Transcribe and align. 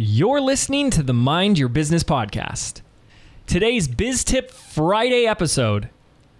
You're 0.00 0.40
listening 0.40 0.90
to 0.90 1.02
the 1.02 1.12
Mind 1.12 1.58
Your 1.58 1.68
Business 1.68 2.04
podcast. 2.04 2.82
Today's 3.48 3.88
Biz 3.88 4.22
Tip 4.22 4.52
Friday 4.52 5.26
episode 5.26 5.88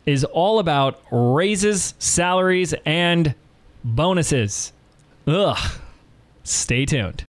is 0.06 0.22
all 0.22 0.60
about 0.60 1.02
raises, 1.10 1.94
salaries, 1.98 2.72
and 2.86 3.34
bonuses. 3.82 4.72
Ugh. 5.26 5.58
Stay 6.44 6.86
tuned. 6.86 7.24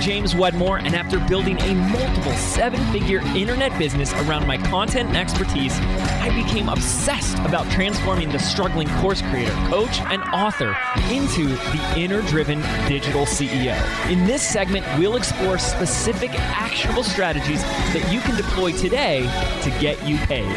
James 0.00 0.34
Wedmore, 0.34 0.78
and 0.78 0.94
after 0.94 1.18
building 1.20 1.58
a 1.60 1.74
multiple 1.74 2.32
seven 2.32 2.80
figure 2.92 3.20
internet 3.36 3.76
business 3.78 4.12
around 4.14 4.46
my 4.46 4.56
content 4.56 5.08
and 5.08 5.16
expertise, 5.16 5.78
I 6.20 6.30
became 6.34 6.68
obsessed 6.68 7.38
about 7.40 7.70
transforming 7.70 8.30
the 8.30 8.38
struggling 8.38 8.88
course 9.00 9.22
creator, 9.22 9.52
coach, 9.68 10.00
and 10.00 10.22
author 10.24 10.76
into 11.10 11.46
the 11.46 11.94
inner 11.96 12.22
driven 12.22 12.60
digital 12.88 13.26
CEO. 13.26 13.76
In 14.10 14.26
this 14.26 14.42
segment, 14.42 14.86
we'll 14.98 15.16
explore 15.16 15.58
specific 15.58 16.30
actionable 16.32 17.04
strategies 17.04 17.62
that 17.62 18.12
you 18.12 18.20
can 18.20 18.36
deploy 18.36 18.72
today 18.72 19.22
to 19.62 19.70
get 19.80 20.02
you 20.06 20.16
paid. 20.18 20.48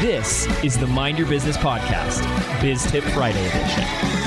This 0.00 0.46
is 0.64 0.78
the 0.78 0.86
Mind 0.86 1.18
Your 1.18 1.28
Business 1.28 1.56
Podcast, 1.56 2.22
Biz 2.60 2.90
Tip 2.90 3.04
Friday 3.04 3.46
edition. 3.46 4.21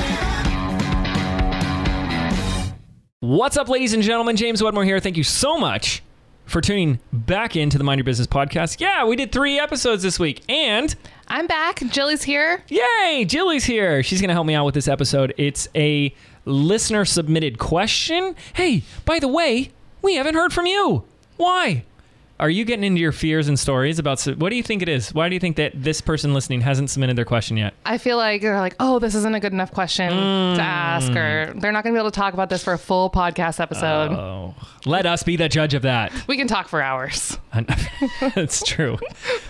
What's 3.21 3.55
up, 3.55 3.69
ladies 3.69 3.93
and 3.93 4.03
gentlemen? 4.03 4.35
James 4.35 4.61
Wedmore 4.61 4.83
here. 4.83 4.99
Thank 4.99 5.15
you 5.15 5.23
so 5.23 5.57
much 5.57 6.03
for 6.45 6.59
tuning 6.59 6.99
back 7.13 7.55
into 7.55 7.77
the 7.77 7.83
Mind 7.85 7.97
Your 7.97 8.03
Business 8.03 8.27
podcast. 8.27 8.81
Yeah, 8.81 9.05
we 9.05 9.15
did 9.15 9.31
three 9.31 9.57
episodes 9.57 10.03
this 10.03 10.19
week. 10.19 10.43
And 10.49 10.93
I'm 11.29 11.47
back. 11.47 11.79
Jilly's 11.89 12.23
here. 12.23 12.61
yay, 12.67 13.23
Jilly's 13.25 13.63
here. 13.63 14.03
She's 14.03 14.19
going 14.19 14.27
to 14.27 14.33
help 14.33 14.45
me 14.45 14.53
out 14.53 14.65
with 14.65 14.75
this 14.75 14.89
episode. 14.89 15.33
It's 15.37 15.69
a 15.75 16.13
listener 16.43 17.05
submitted 17.05 17.57
question. 17.57 18.35
Hey, 18.53 18.83
by 19.05 19.19
the 19.19 19.29
way, 19.29 19.71
we 20.01 20.15
haven't 20.15 20.35
heard 20.35 20.51
from 20.51 20.65
you. 20.65 21.05
Why? 21.37 21.85
Are 22.37 22.49
you 22.49 22.65
getting 22.65 22.83
into 22.83 22.99
your 22.99 23.13
fears 23.13 23.47
and 23.47 23.57
stories 23.57 23.97
about 23.97 24.21
what 24.37 24.49
do 24.49 24.57
you 24.57 24.63
think 24.63 24.81
it 24.81 24.89
is? 24.89 25.13
Why 25.13 25.29
do 25.29 25.35
you 25.35 25.39
think 25.39 25.55
that 25.55 25.71
this 25.73 26.01
person 26.01 26.33
listening 26.33 26.59
hasn't 26.59 26.89
submitted 26.89 27.15
their 27.15 27.23
question 27.23 27.55
yet? 27.55 27.73
I 27.85 27.97
feel 27.97 28.17
like 28.17 28.41
they're 28.41 28.59
like, 28.59 28.75
oh, 28.77 28.99
this 28.99 29.15
isn't 29.15 29.33
a 29.33 29.39
good 29.39 29.53
enough 29.53 29.71
question 29.71 30.09
to 30.09 30.61
ask, 30.61 31.11
or 31.11 31.53
mm. 31.53 31.61
they're 31.61 31.71
not 31.71 31.85
going 31.85 31.93
to 31.93 31.97
be 31.97 32.01
able 32.01 32.11
to 32.11 32.19
talk 32.19 32.33
about 32.33 32.49
this 32.49 32.61
for 32.61 32.73
a 32.73 32.77
full 32.77 33.09
podcast 33.09 33.61
episode. 33.61 34.11
Oh, 34.11 34.53
let 34.85 35.05
us 35.05 35.23
be 35.23 35.37
the 35.37 35.47
judge 35.47 35.73
of 35.73 35.83
that. 35.83 36.11
we 36.27 36.35
can 36.35 36.47
talk 36.47 36.67
for 36.67 36.81
hours. 36.81 37.37
It's 38.21 38.61
true. 38.63 38.97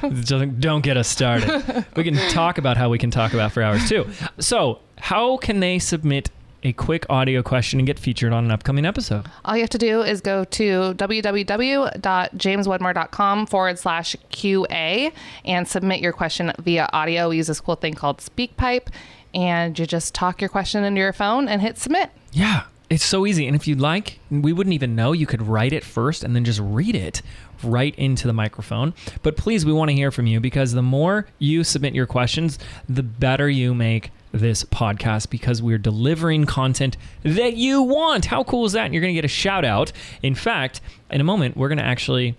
Don't 0.01 0.81
get 0.81 0.95
us 0.95 1.07
started. 1.07 1.85
We 1.95 2.03
can 2.03 2.15
talk 2.29 2.59
about 2.59 2.77
how 2.77 2.89
we 2.89 2.99
can 2.99 3.09
talk 3.09 3.33
about 3.33 3.51
for 3.51 3.63
hours 3.63 3.89
too. 3.89 4.07
So, 4.39 4.79
how 4.99 5.37
can 5.37 5.59
they 5.59 5.79
submit 5.79 6.29
a 6.65 6.73
quick 6.73 7.05
audio 7.09 7.41
question 7.43 7.79
and 7.79 7.85
get 7.85 7.99
featured 7.99 8.33
on 8.33 8.43
an 8.43 8.51
upcoming 8.51 8.85
episode? 8.85 9.27
All 9.45 9.55
you 9.55 9.61
have 9.61 9.69
to 9.69 9.77
do 9.77 10.01
is 10.01 10.19
go 10.19 10.43
to 10.45 10.95
www.jameswedmore.com 10.95 13.45
forward 13.45 13.79
slash 13.79 14.15
QA 14.31 15.13
and 15.45 15.67
submit 15.67 16.01
your 16.01 16.11
question 16.11 16.51
via 16.59 16.89
audio. 16.91 17.29
We 17.29 17.37
use 17.37 17.45
this 17.47 17.61
cool 17.61 17.75
thing 17.75 17.93
called 17.93 18.17
SpeakPipe, 18.17 18.87
and 19.33 19.77
you 19.77 19.85
just 19.85 20.15
talk 20.15 20.41
your 20.41 20.49
question 20.49 20.83
into 20.83 20.99
your 20.99 21.13
phone 21.13 21.47
and 21.47 21.61
hit 21.61 21.77
submit. 21.77 22.09
Yeah, 22.31 22.63
it's 22.89 23.05
so 23.05 23.27
easy. 23.27 23.45
And 23.45 23.55
if 23.55 23.67
you'd 23.67 23.79
like, 23.79 24.17
we 24.31 24.51
wouldn't 24.51 24.73
even 24.73 24.95
know. 24.95 25.11
You 25.11 25.27
could 25.27 25.43
write 25.43 25.71
it 25.71 25.83
first 25.83 26.23
and 26.23 26.35
then 26.35 26.45
just 26.45 26.59
read 26.59 26.95
it 26.95 27.21
right 27.63 27.93
into 27.95 28.27
the 28.27 28.33
microphone. 28.33 28.93
But 29.21 29.37
please, 29.37 29.65
we 29.65 29.73
want 29.73 29.89
to 29.89 29.95
hear 29.95 30.11
from 30.11 30.25
you 30.25 30.39
because 30.39 30.71
the 30.73 30.81
more 30.81 31.27
you 31.37 31.63
submit 31.63 31.93
your 31.93 32.07
questions, 32.07 32.57
the 32.89 33.03
better 33.03 33.47
you 33.49 33.75
make 33.75 34.09
this 34.39 34.63
podcast 34.65 35.29
because 35.29 35.61
we're 35.61 35.77
delivering 35.77 36.45
content 36.45 36.97
that 37.23 37.55
you 37.55 37.81
want. 37.81 38.25
How 38.25 38.43
cool 38.43 38.65
is 38.65 38.73
that? 38.73 38.85
And 38.85 38.93
you're 38.93 39.01
going 39.01 39.13
to 39.13 39.17
get 39.17 39.25
a 39.25 39.29
shout 39.29 39.65
out. 39.65 39.91
In 40.21 40.35
fact, 40.35 40.81
in 41.09 41.21
a 41.21 41.23
moment, 41.23 41.55
we're 41.55 41.69
going 41.69 41.77
to 41.77 41.85
actually 41.85 42.35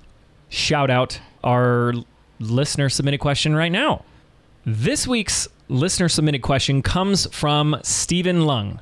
shout 0.48 0.91
out 0.91 1.20
our 1.42 1.92
listener 2.39 2.89
submitted 2.89 3.18
question 3.18 3.55
right 3.55 3.73
now. 3.73 4.05
This 4.64 5.06
week's 5.06 5.48
listener 5.68 6.08
submitted 6.08 6.42
question 6.42 6.83
comes 6.83 7.27
from 7.35 7.79
Stephen 7.83 8.46
Lung. 8.46 8.80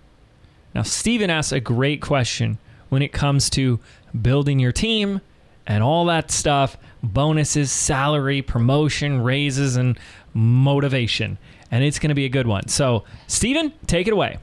Now, 0.74 0.82
Stephen 0.82 1.30
asks 1.30 1.52
a 1.52 1.60
great 1.60 2.02
question 2.02 2.58
when 2.88 3.02
it 3.02 3.12
comes 3.12 3.48
to 3.50 3.80
building 4.20 4.58
your 4.58 4.72
team 4.72 5.20
and 5.66 5.82
all 5.82 6.04
that 6.06 6.30
stuff 6.30 6.76
bonuses, 7.02 7.70
salary, 7.70 8.42
promotion, 8.42 9.20
raises, 9.20 9.76
and 9.76 9.98
motivation. 10.32 11.38
And 11.70 11.84
it's 11.84 11.98
going 11.98 12.10
to 12.10 12.14
be 12.14 12.24
a 12.24 12.30
good 12.30 12.46
one. 12.46 12.68
So, 12.68 13.04
Stephen, 13.26 13.72
take 13.86 14.06
it 14.06 14.12
away. 14.12 14.38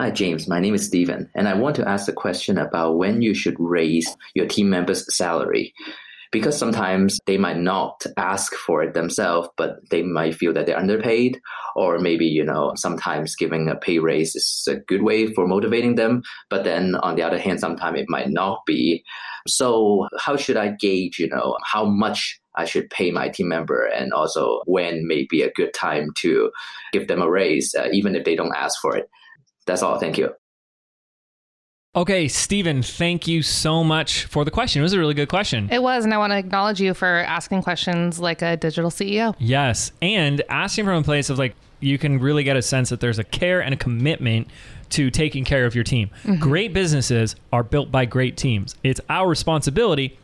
Hi, 0.00 0.10
James. 0.10 0.48
My 0.48 0.60
name 0.60 0.74
is 0.74 0.86
Stephen, 0.86 1.28
and 1.34 1.46
I 1.46 1.52
want 1.52 1.76
to 1.76 1.86
ask 1.86 2.08
a 2.08 2.12
question 2.14 2.56
about 2.56 2.96
when 2.96 3.20
you 3.20 3.34
should 3.34 3.56
raise 3.58 4.16
your 4.34 4.46
team 4.46 4.70
members' 4.70 5.04
salary. 5.14 5.74
Because 6.32 6.56
sometimes 6.56 7.18
they 7.26 7.36
might 7.36 7.58
not 7.58 8.06
ask 8.16 8.54
for 8.54 8.82
it 8.82 8.94
themselves, 8.94 9.50
but 9.58 9.76
they 9.90 10.02
might 10.02 10.36
feel 10.36 10.54
that 10.54 10.64
they're 10.64 10.78
underpaid, 10.78 11.38
or 11.76 11.98
maybe, 11.98 12.24
you 12.24 12.42
know, 12.42 12.72
sometimes 12.76 13.36
giving 13.36 13.68
a 13.68 13.76
pay 13.76 13.98
raise 13.98 14.34
is 14.34 14.66
a 14.70 14.76
good 14.76 15.02
way 15.02 15.34
for 15.34 15.46
motivating 15.46 15.96
them. 15.96 16.22
But 16.48 16.64
then 16.64 16.94
on 16.94 17.16
the 17.16 17.22
other 17.22 17.38
hand, 17.38 17.60
sometimes 17.60 17.98
it 17.98 18.06
might 18.08 18.30
not 18.30 18.60
be. 18.64 19.04
So, 19.46 20.08
how 20.18 20.36
should 20.36 20.56
I 20.56 20.68
gauge, 20.68 21.18
you 21.18 21.28
know, 21.28 21.58
how 21.64 21.84
much 21.84 22.40
I 22.60 22.64
should 22.64 22.90
pay 22.90 23.10
my 23.10 23.28
team 23.28 23.48
member 23.48 23.86
and 23.86 24.12
also 24.12 24.60
when 24.66 25.06
may 25.06 25.26
be 25.28 25.42
a 25.42 25.50
good 25.52 25.72
time 25.74 26.10
to 26.18 26.50
give 26.92 27.08
them 27.08 27.22
a 27.22 27.30
raise, 27.30 27.74
uh, 27.74 27.88
even 27.92 28.14
if 28.14 28.24
they 28.24 28.36
don't 28.36 28.54
ask 28.54 28.80
for 28.80 28.96
it? 28.96 29.08
That's 29.66 29.82
all. 29.82 29.98
Thank 29.98 30.18
you. 30.18 30.30
Okay, 31.96 32.28
Stephen, 32.28 32.84
thank 32.84 33.26
you 33.26 33.42
so 33.42 33.82
much 33.82 34.26
for 34.26 34.44
the 34.44 34.50
question. 34.52 34.80
It 34.80 34.84
was 34.84 34.92
a 34.92 34.98
really 34.98 35.14
good 35.14 35.28
question. 35.28 35.68
It 35.72 35.82
was, 35.82 36.04
and 36.04 36.14
I 36.14 36.18
want 36.18 36.32
to 36.32 36.36
acknowledge 36.38 36.80
you 36.80 36.94
for 36.94 37.06
asking 37.06 37.62
questions 37.62 38.20
like 38.20 38.42
a 38.42 38.56
digital 38.56 38.90
CEO. 38.90 39.34
Yes, 39.40 39.90
and 40.00 40.40
asking 40.48 40.84
from 40.84 40.98
a 40.98 41.02
place 41.02 41.30
of 41.30 41.38
like 41.38 41.56
you 41.80 41.98
can 41.98 42.20
really 42.20 42.44
get 42.44 42.56
a 42.56 42.62
sense 42.62 42.90
that 42.90 43.00
there's 43.00 43.18
a 43.18 43.24
care 43.24 43.60
and 43.60 43.74
a 43.74 43.76
commitment 43.76 44.46
to 44.90 45.10
taking 45.10 45.44
care 45.44 45.66
of 45.66 45.74
your 45.74 45.82
team. 45.82 46.10
Great 46.38 46.72
businesses 46.72 47.34
are 47.52 47.64
built 47.64 47.90
by 47.90 48.04
great 48.04 48.36
teams. 48.36 48.76
It's 48.84 49.00
our 49.08 49.28
responsibility 49.28 50.16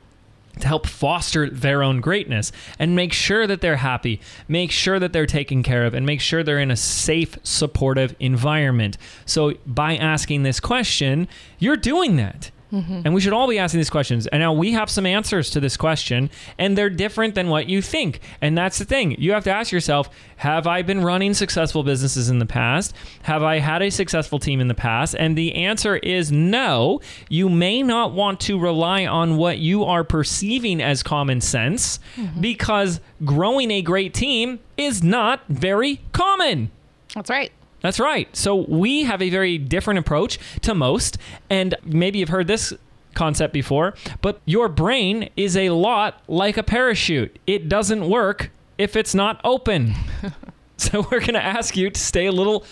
to 0.61 0.67
help 0.67 0.87
foster 0.87 1.51
their 1.51 1.83
own 1.83 2.01
greatness 2.01 2.53
and 2.79 2.97
make 2.97 3.13
sure 3.13 3.47
that 3.47 3.61
they're 3.61 3.77
happy, 3.77 4.21
make 4.49 4.71
sure 4.71 4.99
that 4.99 5.13
they're 5.13 5.27
taken 5.27 5.63
care 5.63 5.85
of, 5.85 5.95
and 5.95 6.07
make 6.07 6.21
sure 6.21 6.43
they're 6.43 6.59
in 6.59 6.71
a 6.71 6.77
safe, 6.77 7.39
supportive 7.43 8.15
environment. 8.21 8.97
So, 9.25 9.55
by 9.67 9.97
asking 9.97 10.43
this 10.43 10.61
question, 10.61 11.29
you're 11.59 11.77
doing 11.77 12.17
that. 12.17 12.51
Mm-hmm. 12.73 13.03
And 13.05 13.15
we 13.15 13.21
should 13.21 13.33
all 13.33 13.49
be 13.49 13.59
asking 13.59 13.79
these 13.79 13.91
questions. 13.91 14.27
And 14.27 14.41
now 14.41 14.53
we 14.53 14.73
have 14.73 14.91
some 14.91 15.07
answers 15.07 15.51
to 15.51 15.61
this 15.61 15.77
question, 15.77 16.31
and 16.59 16.77
they're 16.77 16.91
different 16.91 17.35
than 17.35 17.49
what 17.49 17.69
you 17.69 17.81
think. 17.81 18.21
And 18.41 18.59
that's 18.59 18.79
the 18.79 18.85
thing. 18.85 19.13
You 19.21 19.33
have 19.33 19.45
to 19.45 19.53
ask 19.53 19.71
yourself 19.71 20.11
Have 20.39 20.67
I 20.67 20.83
been 20.83 21.03
running 21.03 21.35
successful 21.35 21.83
businesses 21.83 22.29
in 22.29 22.39
the 22.39 22.47
past? 22.47 22.95
Have 23.23 23.43
I 23.43 23.59
had 23.59 23.83
a 23.83 23.91
successful 23.91 24.39
team 24.39 24.61
in 24.61 24.69
the 24.69 24.75
past? 24.75 25.15
And 25.19 25.37
the 25.37 25.55
answer 25.55 25.97
is 25.97 26.33
no. 26.33 27.01
You 27.29 27.49
may 27.49 27.83
not 27.83 28.13
want 28.13 28.41
to 28.41 28.59
rely 28.59 29.07
on 29.07 29.37
what 29.37 29.59
you 29.59 29.85
are 29.85 30.05
perceiving 30.05 30.81
as 30.81 31.03
common 31.03 31.41
sense 31.41 32.01
mm-hmm. 32.17 32.41
because 32.41 33.01
growing 33.25 33.71
a 33.71 33.83
great 33.83 34.13
team 34.13 34.61
is 34.77 35.03
not 35.03 35.43
very 35.49 36.01
common. 36.13 36.71
That's 37.15 37.31
right. 37.31 37.53
That's 37.87 38.01
right. 38.01 38.29
So 38.35 38.57
we 38.57 39.05
have 39.05 39.23
a 39.23 39.31
very 39.31 39.59
different 39.59 40.01
approach 40.01 40.41
to 40.63 40.75
most, 40.75 41.19
and 41.49 41.77
maybe 41.85 42.19
you've 42.19 42.31
heard 42.31 42.49
this 42.49 42.73
concept 43.15 43.55
before, 43.55 43.95
but 44.23 44.41
your 44.45 44.69
brain 44.69 45.31
is 45.37 45.57
a 45.57 45.71
lot 45.71 46.21
like 46.27 46.57
a 46.57 46.65
parachute. 46.65 47.39
It 47.47 47.69
doesn't 47.69 48.11
work 48.11 48.51
if 48.77 48.97
it's 48.97 49.15
not 49.15 49.41
open. 49.45 49.95
so 50.77 51.07
we're 51.13 51.21
going 51.21 51.35
to 51.35 51.45
ask 51.45 51.77
you 51.77 51.89
to 51.89 52.01
stay 52.01 52.27
a 52.27 52.33
little 52.33 52.65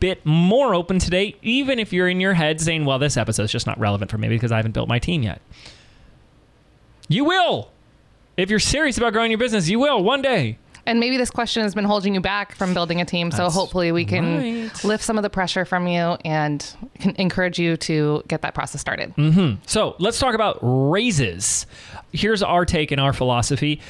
bit 0.00 0.24
more 0.24 0.74
open 0.74 0.98
today, 0.98 1.36
even 1.42 1.78
if 1.78 1.92
you're 1.92 2.08
in 2.08 2.18
your 2.18 2.32
head 2.32 2.58
saying, 2.58 2.86
well, 2.86 2.98
this 2.98 3.18
episode's 3.18 3.52
just 3.52 3.66
not 3.66 3.78
relevant 3.78 4.10
for 4.10 4.16
me 4.16 4.28
because 4.28 4.50
I 4.50 4.56
haven't 4.56 4.72
built 4.72 4.88
my 4.88 4.98
team 4.98 5.22
yet. 5.22 5.42
You 7.06 7.26
will. 7.26 7.70
If 8.38 8.48
you're 8.48 8.58
serious 8.58 8.96
about 8.96 9.12
growing 9.12 9.30
your 9.30 9.36
business, 9.36 9.68
you 9.68 9.78
will 9.78 10.02
one 10.02 10.22
day. 10.22 10.56
And 10.86 11.00
maybe 11.00 11.16
this 11.16 11.30
question 11.30 11.62
has 11.62 11.74
been 11.74 11.84
holding 11.84 12.14
you 12.14 12.20
back 12.20 12.54
from 12.54 12.74
building 12.74 13.00
a 13.00 13.04
team. 13.04 13.30
So 13.30 13.38
That's 13.38 13.54
hopefully 13.54 13.92
we 13.92 14.04
can 14.04 14.36
right. 14.36 14.84
lift 14.84 15.02
some 15.02 15.16
of 15.18 15.22
the 15.22 15.30
pressure 15.30 15.64
from 15.64 15.86
you 15.86 16.16
and 16.24 16.66
can 17.00 17.14
encourage 17.16 17.58
you 17.58 17.76
to 17.78 18.22
get 18.28 18.42
that 18.42 18.54
process 18.54 18.80
started. 18.80 19.14
Mm-hmm. 19.16 19.62
So 19.66 19.96
let's 19.98 20.18
talk 20.18 20.34
about 20.34 20.58
raises. 20.62 21.66
Here's 22.12 22.42
our 22.42 22.64
take 22.64 22.90
and 22.90 23.00
our 23.00 23.12
philosophy. 23.12 23.80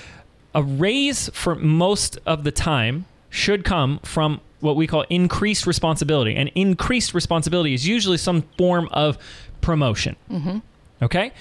A 0.55 0.63
raise 0.63 1.29
for 1.31 1.55
most 1.57 2.19
of 2.27 2.45
the 2.45 2.53
time 2.53 3.07
should 3.29 3.65
come 3.65 3.99
from 4.05 4.41
what 4.61 4.77
we 4.77 4.87
call 4.87 5.05
increased 5.11 5.67
responsibility. 5.67 6.35
And 6.37 6.51
increased 6.55 7.13
responsibility 7.13 7.75
is 7.75 7.87
usually 7.87 8.17
some 8.17 8.43
form 8.57 8.89
of 8.93 9.19
promotion. 9.61 10.17
Mm-hmm. 10.31 10.59
Okay? 11.03 11.33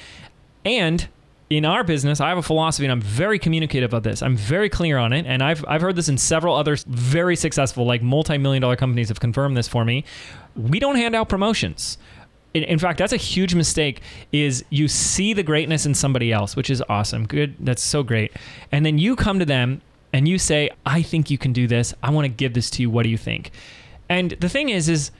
And 0.65 1.07
in 1.57 1.65
our 1.65 1.83
business, 1.83 2.19
I 2.19 2.29
have 2.29 2.38
a 2.38 2.44
philosophy 2.44 2.85
and 2.85 2.91
I'm 2.91 3.01
very 3.01 3.38
communicative 3.38 3.94
of 3.94 4.03
this. 4.03 4.21
I'm 4.21 4.35
very 4.35 4.69
clear 4.69 4.97
on 4.97 5.13
it. 5.13 5.25
And 5.25 5.44
I've, 5.44 5.63
I've 5.67 5.81
heard 5.81 5.95
this 5.95 6.09
in 6.09 6.17
several 6.17 6.55
other 6.55 6.77
very 6.88 7.35
successful, 7.35 7.85
like 7.85 8.01
multi 8.01 8.38
million 8.38 8.61
dollar 8.61 8.75
companies 8.75 9.09
have 9.09 9.19
confirmed 9.19 9.57
this 9.57 9.67
for 9.67 9.85
me. 9.85 10.03
We 10.55 10.79
don't 10.79 10.95
hand 10.95 11.15
out 11.15 11.29
promotions. 11.29 11.97
In, 12.53 12.63
in 12.63 12.79
fact, 12.79 13.00
that's 13.00 13.13
a 13.13 13.17
huge 13.17 13.55
mistake 13.55 14.01
is 14.31 14.63
you 14.69 14.88
see 14.88 15.33
the 15.33 15.44
greatness 15.44 15.85
in 15.85 15.94
somebody 15.94 16.31
else, 16.31 16.55
which 16.55 16.69
is 16.69 16.83
awesome. 16.89 17.25
Good. 17.25 17.55
That's 17.59 17.83
so 17.83 18.03
great. 18.03 18.31
And 18.71 18.85
then 18.85 18.97
you 18.97 19.15
come 19.15 19.39
to 19.39 19.45
them 19.45 19.81
and 20.11 20.27
you 20.27 20.38
say, 20.38 20.69
I 20.85 21.01
think 21.01 21.29
you 21.29 21.38
can 21.38 21.53
do 21.53 21.67
this. 21.67 21.94
I 22.03 22.11
want 22.11 22.25
to 22.25 22.29
give 22.29 22.53
this 22.53 22.69
to 22.71 22.81
you. 22.81 22.89
What 22.89 23.03
do 23.03 23.09
you 23.09 23.17
think? 23.17 23.51
And 24.09 24.31
the 24.31 24.50
thing 24.50 24.69
is, 24.69 24.89
is 24.89 25.11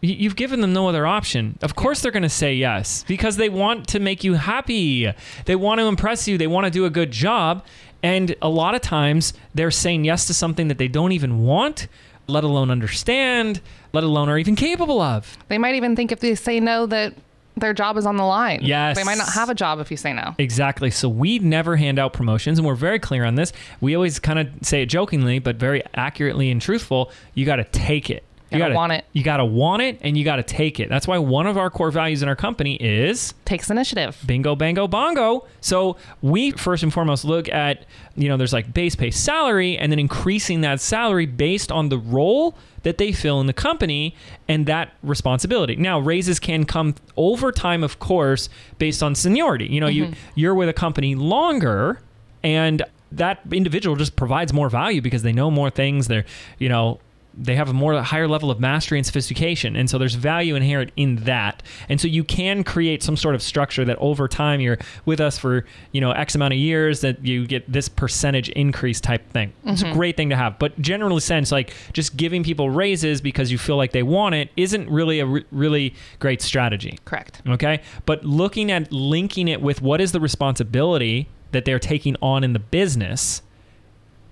you've 0.00 0.36
given 0.36 0.60
them 0.60 0.72
no 0.72 0.88
other 0.88 1.06
option. 1.06 1.58
Of 1.62 1.74
course, 1.74 2.02
they're 2.02 2.12
going 2.12 2.22
to 2.22 2.28
say 2.28 2.54
yes 2.54 3.04
because 3.08 3.36
they 3.36 3.48
want 3.48 3.88
to 3.88 4.00
make 4.00 4.24
you 4.24 4.34
happy. 4.34 5.12
They 5.44 5.56
want 5.56 5.80
to 5.80 5.86
impress 5.86 6.28
you. 6.28 6.38
They 6.38 6.46
want 6.46 6.64
to 6.64 6.70
do 6.70 6.84
a 6.84 6.90
good 6.90 7.10
job. 7.10 7.64
And 8.02 8.34
a 8.40 8.48
lot 8.48 8.74
of 8.74 8.80
times 8.80 9.32
they're 9.54 9.70
saying 9.70 10.04
yes 10.04 10.26
to 10.26 10.34
something 10.34 10.68
that 10.68 10.78
they 10.78 10.88
don't 10.88 11.12
even 11.12 11.42
want, 11.42 11.88
let 12.28 12.44
alone 12.44 12.70
understand, 12.70 13.60
let 13.92 14.04
alone 14.04 14.28
are 14.28 14.38
even 14.38 14.54
capable 14.54 15.00
of. 15.00 15.36
They 15.48 15.58
might 15.58 15.74
even 15.74 15.96
think 15.96 16.12
if 16.12 16.20
they 16.20 16.34
say 16.34 16.60
no 16.60 16.86
that 16.86 17.14
their 17.56 17.74
job 17.74 17.96
is 17.96 18.06
on 18.06 18.16
the 18.16 18.24
line. 18.24 18.60
Yes. 18.62 18.96
They 18.96 19.02
might 19.02 19.18
not 19.18 19.30
have 19.30 19.50
a 19.50 19.54
job 19.54 19.80
if 19.80 19.90
you 19.90 19.96
say 19.96 20.12
no. 20.12 20.34
Exactly. 20.38 20.92
So 20.92 21.08
we 21.08 21.40
never 21.40 21.74
hand 21.74 21.98
out 21.98 22.12
promotions, 22.12 22.58
and 22.58 22.66
we're 22.66 22.76
very 22.76 23.00
clear 23.00 23.24
on 23.24 23.34
this. 23.34 23.52
We 23.80 23.96
always 23.96 24.20
kind 24.20 24.38
of 24.38 24.48
say 24.62 24.82
it 24.82 24.86
jokingly, 24.86 25.40
but 25.40 25.56
very 25.56 25.82
accurately 25.94 26.52
and 26.52 26.62
truthful. 26.62 27.10
You 27.34 27.44
got 27.44 27.56
to 27.56 27.64
take 27.64 28.10
it. 28.10 28.22
You 28.50 28.58
Gotta 28.58 28.74
want 28.74 28.92
it. 28.92 29.04
You 29.12 29.22
got 29.22 29.38
to 29.38 29.44
want 29.44 29.82
it, 29.82 29.98
and 30.00 30.16
you 30.16 30.24
got 30.24 30.36
to 30.36 30.42
take 30.42 30.80
it. 30.80 30.88
That's 30.88 31.06
why 31.06 31.18
one 31.18 31.46
of 31.46 31.58
our 31.58 31.68
core 31.68 31.90
values 31.90 32.22
in 32.22 32.28
our 32.28 32.36
company 32.36 32.76
is 32.76 33.34
Takes 33.44 33.70
initiative. 33.70 34.18
bingo, 34.26 34.56
bango, 34.56 34.88
bongo. 34.88 35.46
So 35.60 35.96
we 36.22 36.52
first 36.52 36.82
and 36.82 36.92
foremost 36.92 37.24
look 37.24 37.48
at, 37.50 37.84
you 38.16 38.28
know, 38.28 38.38
there's 38.38 38.54
like 38.54 38.72
base 38.72 38.94
pay 38.94 39.10
salary 39.10 39.76
and 39.76 39.92
then 39.92 39.98
increasing 39.98 40.62
that 40.62 40.80
salary 40.80 41.26
based 41.26 41.70
on 41.70 41.90
the 41.90 41.98
role 41.98 42.56
that 42.84 42.96
they 42.96 43.12
fill 43.12 43.40
in 43.40 43.46
the 43.46 43.52
company 43.52 44.14
and 44.48 44.64
that 44.64 44.94
responsibility. 45.02 45.76
Now, 45.76 45.98
raises 45.98 46.38
can 46.38 46.64
come 46.64 46.94
over 47.16 47.52
time, 47.52 47.84
of 47.84 47.98
course, 47.98 48.48
based 48.78 49.02
on 49.02 49.14
seniority. 49.14 49.66
You 49.66 49.80
know, 49.80 49.88
you 49.88 50.04
mm-hmm. 50.06 50.14
you're 50.36 50.54
with 50.54 50.70
a 50.70 50.74
company 50.74 51.14
longer 51.14 52.00
and 52.42 52.82
that 53.12 53.40
individual 53.52 53.96
just 53.96 54.16
provides 54.16 54.52
more 54.52 54.68
value 54.68 55.00
because 55.00 55.22
they 55.22 55.32
know 55.32 55.50
more 55.50 55.70
things. 55.70 56.08
They're, 56.08 56.24
you 56.58 56.68
know, 56.68 57.00
they 57.34 57.54
have 57.54 57.68
a 57.68 57.72
more 57.72 58.00
higher 58.02 58.26
level 58.26 58.50
of 58.50 58.58
mastery 58.58 58.98
and 58.98 59.06
sophistication. 59.06 59.76
And 59.76 59.88
so 59.88 59.96
there's 59.96 60.14
value 60.14 60.56
inherent 60.56 60.90
in 60.96 61.16
that. 61.24 61.62
And 61.88 62.00
so 62.00 62.08
you 62.08 62.24
can 62.24 62.64
create 62.64 63.02
some 63.02 63.16
sort 63.16 63.34
of 63.34 63.42
structure 63.42 63.84
that 63.84 63.96
over 63.98 64.26
time 64.26 64.60
you're 64.60 64.78
with 65.04 65.20
us 65.20 65.38
for 65.38 65.64
you 65.92 66.00
know 66.00 66.10
x 66.10 66.34
amount 66.34 66.54
of 66.54 66.58
years 66.58 67.00
that 67.02 67.24
you 67.24 67.46
get 67.46 67.70
this 67.70 67.88
percentage 67.88 68.48
increase 68.50 69.00
type 69.00 69.28
thing. 69.30 69.52
It's 69.64 69.82
a 69.82 69.84
mm-hmm. 69.84 69.94
great 69.94 70.16
thing 70.16 70.30
to 70.30 70.36
have. 70.36 70.58
But 70.58 70.78
generally 70.80 71.20
sense 71.20 71.52
like 71.52 71.74
just 71.92 72.16
giving 72.16 72.42
people 72.42 72.70
raises 72.70 73.20
because 73.20 73.52
you 73.52 73.58
feel 73.58 73.76
like 73.76 73.92
they 73.92 74.02
want 74.02 74.34
it 74.34 74.50
isn't 74.56 74.88
really 74.90 75.20
a 75.20 75.26
re- 75.26 75.44
really 75.52 75.94
great 76.18 76.42
strategy. 76.42 76.98
Correct. 77.04 77.42
okay? 77.46 77.82
But 78.04 78.24
looking 78.24 78.70
at 78.70 78.92
linking 78.92 79.48
it 79.48 79.60
with 79.60 79.80
what 79.80 80.00
is 80.00 80.12
the 80.12 80.20
responsibility 80.20 81.28
that 81.52 81.64
they're 81.64 81.78
taking 81.78 82.16
on 82.20 82.44
in 82.44 82.52
the 82.52 82.58
business 82.58 83.42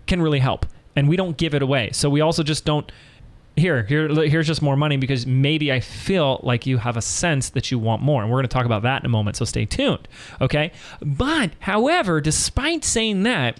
can 0.06 0.22
really 0.22 0.38
help 0.38 0.66
and 0.96 1.08
we 1.08 1.16
don't 1.16 1.36
give 1.36 1.54
it 1.54 1.62
away. 1.62 1.90
So 1.92 2.10
we 2.10 2.20
also 2.20 2.42
just 2.42 2.64
don't 2.64 2.90
here 3.56 3.84
here 3.84 4.08
here's 4.08 4.46
just 4.46 4.60
more 4.60 4.76
money 4.76 4.98
because 4.98 5.26
maybe 5.26 5.72
i 5.72 5.80
feel 5.80 6.40
like 6.42 6.66
you 6.66 6.76
have 6.76 6.94
a 6.94 7.00
sense 7.00 7.48
that 7.50 7.70
you 7.70 7.78
want 7.78 8.02
more. 8.02 8.22
And 8.22 8.30
we're 8.30 8.36
going 8.36 8.48
to 8.48 8.52
talk 8.52 8.66
about 8.66 8.82
that 8.82 9.00
in 9.00 9.06
a 9.06 9.10
moment 9.10 9.36
so 9.36 9.44
stay 9.46 9.64
tuned 9.64 10.06
okay? 10.42 10.72
But 11.00 11.52
however 11.60 12.20
despite 12.20 12.84
saying 12.84 13.22
that 13.22 13.58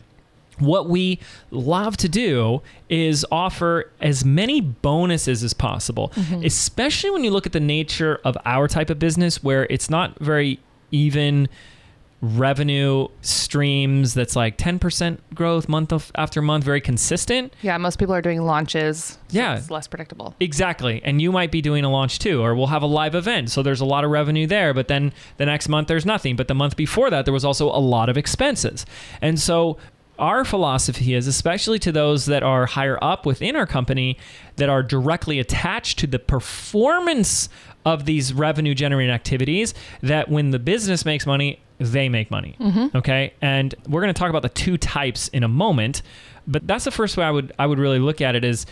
what 0.58 0.88
we 0.88 1.18
love 1.50 1.96
to 1.98 2.08
do 2.08 2.62
is 2.88 3.24
offer 3.30 3.90
as 4.00 4.24
many 4.24 4.60
bonuses 4.60 5.42
as 5.42 5.52
possible, 5.52 6.10
mm-hmm. 6.14 6.44
especially 6.44 7.10
when 7.10 7.24
you 7.24 7.30
look 7.30 7.46
at 7.46 7.52
the 7.52 7.60
nature 7.60 8.20
of 8.24 8.38
our 8.46 8.66
type 8.68 8.88
of 8.88 8.98
business 8.98 9.42
where 9.42 9.66
it's 9.68 9.90
not 9.90 10.18
very 10.18 10.58
even 10.90 11.48
revenue 12.22 13.08
streams 13.20 14.14
that's 14.14 14.34
like 14.34 14.56
10% 14.56 15.18
growth 15.34 15.68
month 15.68 15.92
of, 15.92 16.10
after 16.14 16.40
month, 16.40 16.64
very 16.64 16.80
consistent. 16.80 17.52
Yeah, 17.62 17.76
most 17.78 17.98
people 17.98 18.14
are 18.14 18.22
doing 18.22 18.42
launches. 18.42 19.18
so 19.28 19.38
Yeah. 19.38 19.58
It's 19.58 19.70
less 19.70 19.86
predictable. 19.86 20.34
Exactly. 20.40 21.02
And 21.04 21.20
you 21.20 21.30
might 21.30 21.52
be 21.52 21.60
doing 21.60 21.84
a 21.84 21.90
launch 21.90 22.18
too, 22.18 22.42
or 22.42 22.54
we'll 22.54 22.68
have 22.68 22.82
a 22.82 22.86
live 22.86 23.14
event. 23.14 23.50
So 23.50 23.62
there's 23.62 23.80
a 23.80 23.84
lot 23.84 24.04
of 24.04 24.10
revenue 24.10 24.46
there, 24.46 24.72
but 24.72 24.88
then 24.88 25.12
the 25.36 25.46
next 25.46 25.68
month 25.68 25.88
there's 25.88 26.06
nothing. 26.06 26.36
But 26.36 26.48
the 26.48 26.54
month 26.54 26.76
before 26.76 27.10
that, 27.10 27.26
there 27.26 27.34
was 27.34 27.44
also 27.44 27.68
a 27.68 27.78
lot 27.80 28.08
of 28.08 28.16
expenses. 28.16 28.86
And 29.20 29.38
so 29.38 29.76
our 30.19 30.44
philosophy 30.44 31.12
is, 31.12 31.26
especially 31.26 31.78
to 31.80 31.92
those 31.92 32.26
that 32.26 32.42
are 32.42 32.64
higher 32.64 32.98
up 33.02 33.26
within 33.26 33.54
our 33.54 33.66
company 33.66 34.19
that 34.56 34.70
are 34.70 34.82
directly 34.82 35.38
attached 35.38 35.98
to 35.98 36.06
the 36.06 36.19
performance 36.19 37.50
of 37.84 38.06
these 38.06 38.32
revenue 38.32 38.74
generating 38.74 39.14
activities, 39.14 39.74
that 40.00 40.30
when 40.30 40.50
the 40.50 40.58
business 40.58 41.04
makes 41.04 41.26
money, 41.26 41.60
they 41.78 42.08
make 42.08 42.31
money. 42.31 42.56
Mm-hmm. 42.61 42.96
Okay. 42.96 43.32
And 43.40 43.75
we're 43.88 44.00
going 44.00 44.12
to 44.12 44.19
talk 44.19 44.31
about 44.31 44.43
the 44.43 44.49
two 44.49 44.76
types 44.78 45.28
in 45.28 45.44
a 45.44 45.49
moment. 45.49 46.02
But 46.46 46.67
that's 46.67 46.84
the 46.84 46.90
first 46.90 47.17
way 47.17 47.25
I 47.25 47.31
would 47.31 47.52
I 47.58 47.67
would 47.67 47.78
really 47.78 47.99
look 47.99 48.20
at 48.20 48.34
it 48.34 48.44
is 48.44 48.67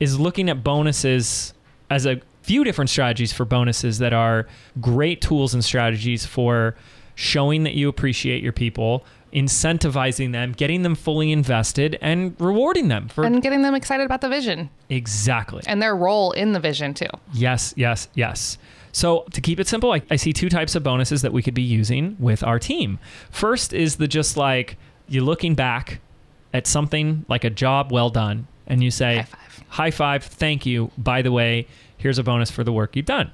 is 0.00 0.18
looking 0.18 0.48
at 0.50 0.64
bonuses 0.64 1.54
as 1.90 2.06
a 2.06 2.20
few 2.42 2.64
different 2.64 2.90
strategies 2.90 3.32
for 3.32 3.44
bonuses 3.44 3.98
that 3.98 4.12
are 4.12 4.46
great 4.80 5.20
tools 5.20 5.54
and 5.54 5.64
strategies 5.64 6.26
for 6.26 6.74
showing 7.14 7.62
that 7.62 7.74
you 7.74 7.88
appreciate 7.88 8.42
your 8.42 8.52
people, 8.52 9.04
incentivizing 9.32 10.32
them, 10.32 10.52
getting 10.52 10.82
them 10.82 10.94
fully 10.94 11.32
invested, 11.32 11.96
and 12.00 12.34
rewarding 12.38 12.88
them 12.88 13.08
for 13.08 13.24
And 13.24 13.40
getting 13.40 13.62
them 13.62 13.74
excited 13.74 14.04
about 14.04 14.20
the 14.20 14.28
vision 14.28 14.68
exactly. 14.90 15.62
and 15.66 15.80
their 15.80 15.96
role 15.96 16.32
in 16.32 16.52
the 16.52 16.60
vision 16.60 16.92
too. 16.92 17.06
Yes, 17.32 17.72
yes, 17.76 18.08
yes. 18.14 18.58
So 18.94 19.24
to 19.32 19.40
keep 19.40 19.58
it 19.58 19.66
simple, 19.66 19.90
I, 19.92 20.02
I 20.08 20.14
see 20.16 20.32
two 20.32 20.48
types 20.48 20.76
of 20.76 20.84
bonuses 20.84 21.22
that 21.22 21.32
we 21.32 21.42
could 21.42 21.52
be 21.52 21.62
using 21.62 22.16
with 22.20 22.44
our 22.44 22.60
team. 22.60 23.00
First 23.28 23.72
is 23.72 23.96
the 23.96 24.06
just 24.06 24.36
like 24.36 24.76
you're 25.08 25.24
looking 25.24 25.56
back 25.56 25.98
at 26.54 26.68
something 26.68 27.24
like 27.28 27.42
a 27.42 27.50
job 27.50 27.90
well 27.90 28.08
done, 28.08 28.46
and 28.68 28.84
you 28.84 28.92
say, 28.92 29.16
High 29.16 29.22
five. 29.24 29.64
high 29.68 29.90
five, 29.90 30.24
thank 30.24 30.64
you. 30.64 30.92
By 30.96 31.22
the 31.22 31.32
way, 31.32 31.66
here's 31.96 32.18
a 32.18 32.22
bonus 32.22 32.52
for 32.52 32.62
the 32.62 32.72
work 32.72 32.94
you've 32.94 33.04
done. 33.06 33.32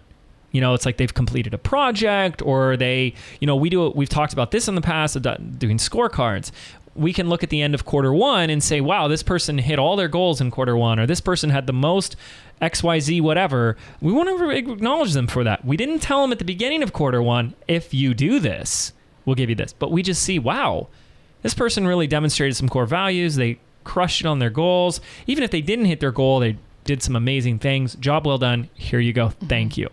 You 0.51 0.63
know, 0.63 0.73
it's 0.73 0.87
like 0.87 0.97
they've 0.97 1.13
completed 1.13 1.53
a 1.53 1.59
project 1.59 2.41
or 2.43 2.77
they, 2.77 3.15
you 3.39 3.47
know, 3.47 3.55
we 3.55 3.69
do, 3.69 3.91
we've 3.91 4.09
talked 4.09 4.33
about 4.33 4.51
this 4.51 4.67
in 4.67 4.75
the 4.75 4.81
past, 4.81 5.17
uh, 5.25 5.37
doing 5.37 5.77
scorecards. 5.77 6.51
We 6.95 7.13
can 7.13 7.29
look 7.29 7.43
at 7.43 7.51
the 7.51 7.63
end 7.63 7.75
of 7.75 7.85
quarter 7.85 8.13
one 8.13 8.51
and 8.51 8.63
say, 8.63 8.81
wow, 8.81 9.07
this 9.09 9.23
person 9.23 9.59
hit 9.59 9.79
all 9.79 9.97
their 9.97 10.09
goals 10.09 10.41
in 10.41 10.51
quarter 10.51 10.77
one, 10.77 10.99
or 10.99 11.07
this 11.07 11.21
person 11.21 11.51
had 11.51 11.67
the 11.67 11.73
most 11.73 12.17
XYZ, 12.61 13.23
whatever. 13.23 13.77
We 14.01 14.13
want 14.13 14.29
to 14.29 14.51
acknowledge 14.51 15.13
them 15.13 15.27
for 15.27 15.45
that. 15.45 15.65
We 15.65 15.77
didn't 15.77 16.01
tell 16.01 16.23
them 16.23 16.33
at 16.33 16.39
the 16.39 16.45
beginning 16.45 16.83
of 16.83 16.93
quarter 16.93 17.23
one, 17.23 17.55
if 17.69 17.95
you 17.95 18.13
do 18.13 18.41
this, 18.41 18.93
we'll 19.25 19.37
give 19.37 19.49
you 19.49 19.57
this. 19.57 19.73
But 19.73 19.93
we 19.93 20.03
just 20.03 20.23
see, 20.23 20.39
wow, 20.39 20.89
this 21.43 21.55
person 21.55 21.87
really 21.87 22.07
demonstrated 22.07 22.57
some 22.57 22.69
core 22.69 22.87
values. 22.87 23.37
They 23.37 23.59
crushed 23.85 24.21
it 24.21 24.27
on 24.27 24.41
their 24.41 24.51
goals. 24.51 25.01
Even 25.27 25.45
if 25.45 25.51
they 25.51 25.63
didn't 25.63 25.87
hit 25.87 26.01
their 26.01 26.13
goal, 26.13 26.41
they 26.41 26.57
did 26.85 27.03
some 27.03 27.17
amazing 27.17 27.59
things. 27.61 27.95
Job 27.95 28.27
well 28.27 28.39
done. 28.39 28.69
Here 28.75 29.01
you 29.01 29.13
go. 29.13 29.29
Thank 29.29 29.73
mm-hmm. 29.73 29.83
you. 29.83 29.91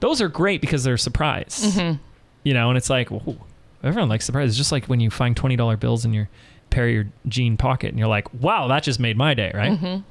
Those 0.00 0.20
are 0.20 0.28
great 0.28 0.60
because 0.60 0.82
they're 0.82 0.94
a 0.94 0.98
surprise. 0.98 1.60
Mm-hmm. 1.64 2.02
You 2.42 2.54
know, 2.54 2.70
and 2.70 2.76
it's 2.76 2.90
like, 2.90 3.10
whoa, 3.10 3.36
everyone 3.82 4.08
likes 4.08 4.24
surprises. 4.24 4.54
It's 4.54 4.58
just 4.58 4.72
like 4.72 4.86
when 4.86 5.00
you 5.00 5.10
find 5.10 5.34
$20 5.36 5.78
bills 5.78 6.04
in 6.04 6.12
your 6.12 6.28
pair 6.70 6.86
of 6.86 6.92
your 6.92 7.06
jean 7.28 7.56
pocket 7.56 7.88
and 7.88 7.98
you're 7.98 8.08
like, 8.08 8.32
wow, 8.34 8.68
that 8.68 8.82
just 8.82 9.00
made 9.00 9.16
my 9.16 9.34
day, 9.34 9.52
right? 9.54 9.72
Mm-hmm. 9.72 10.02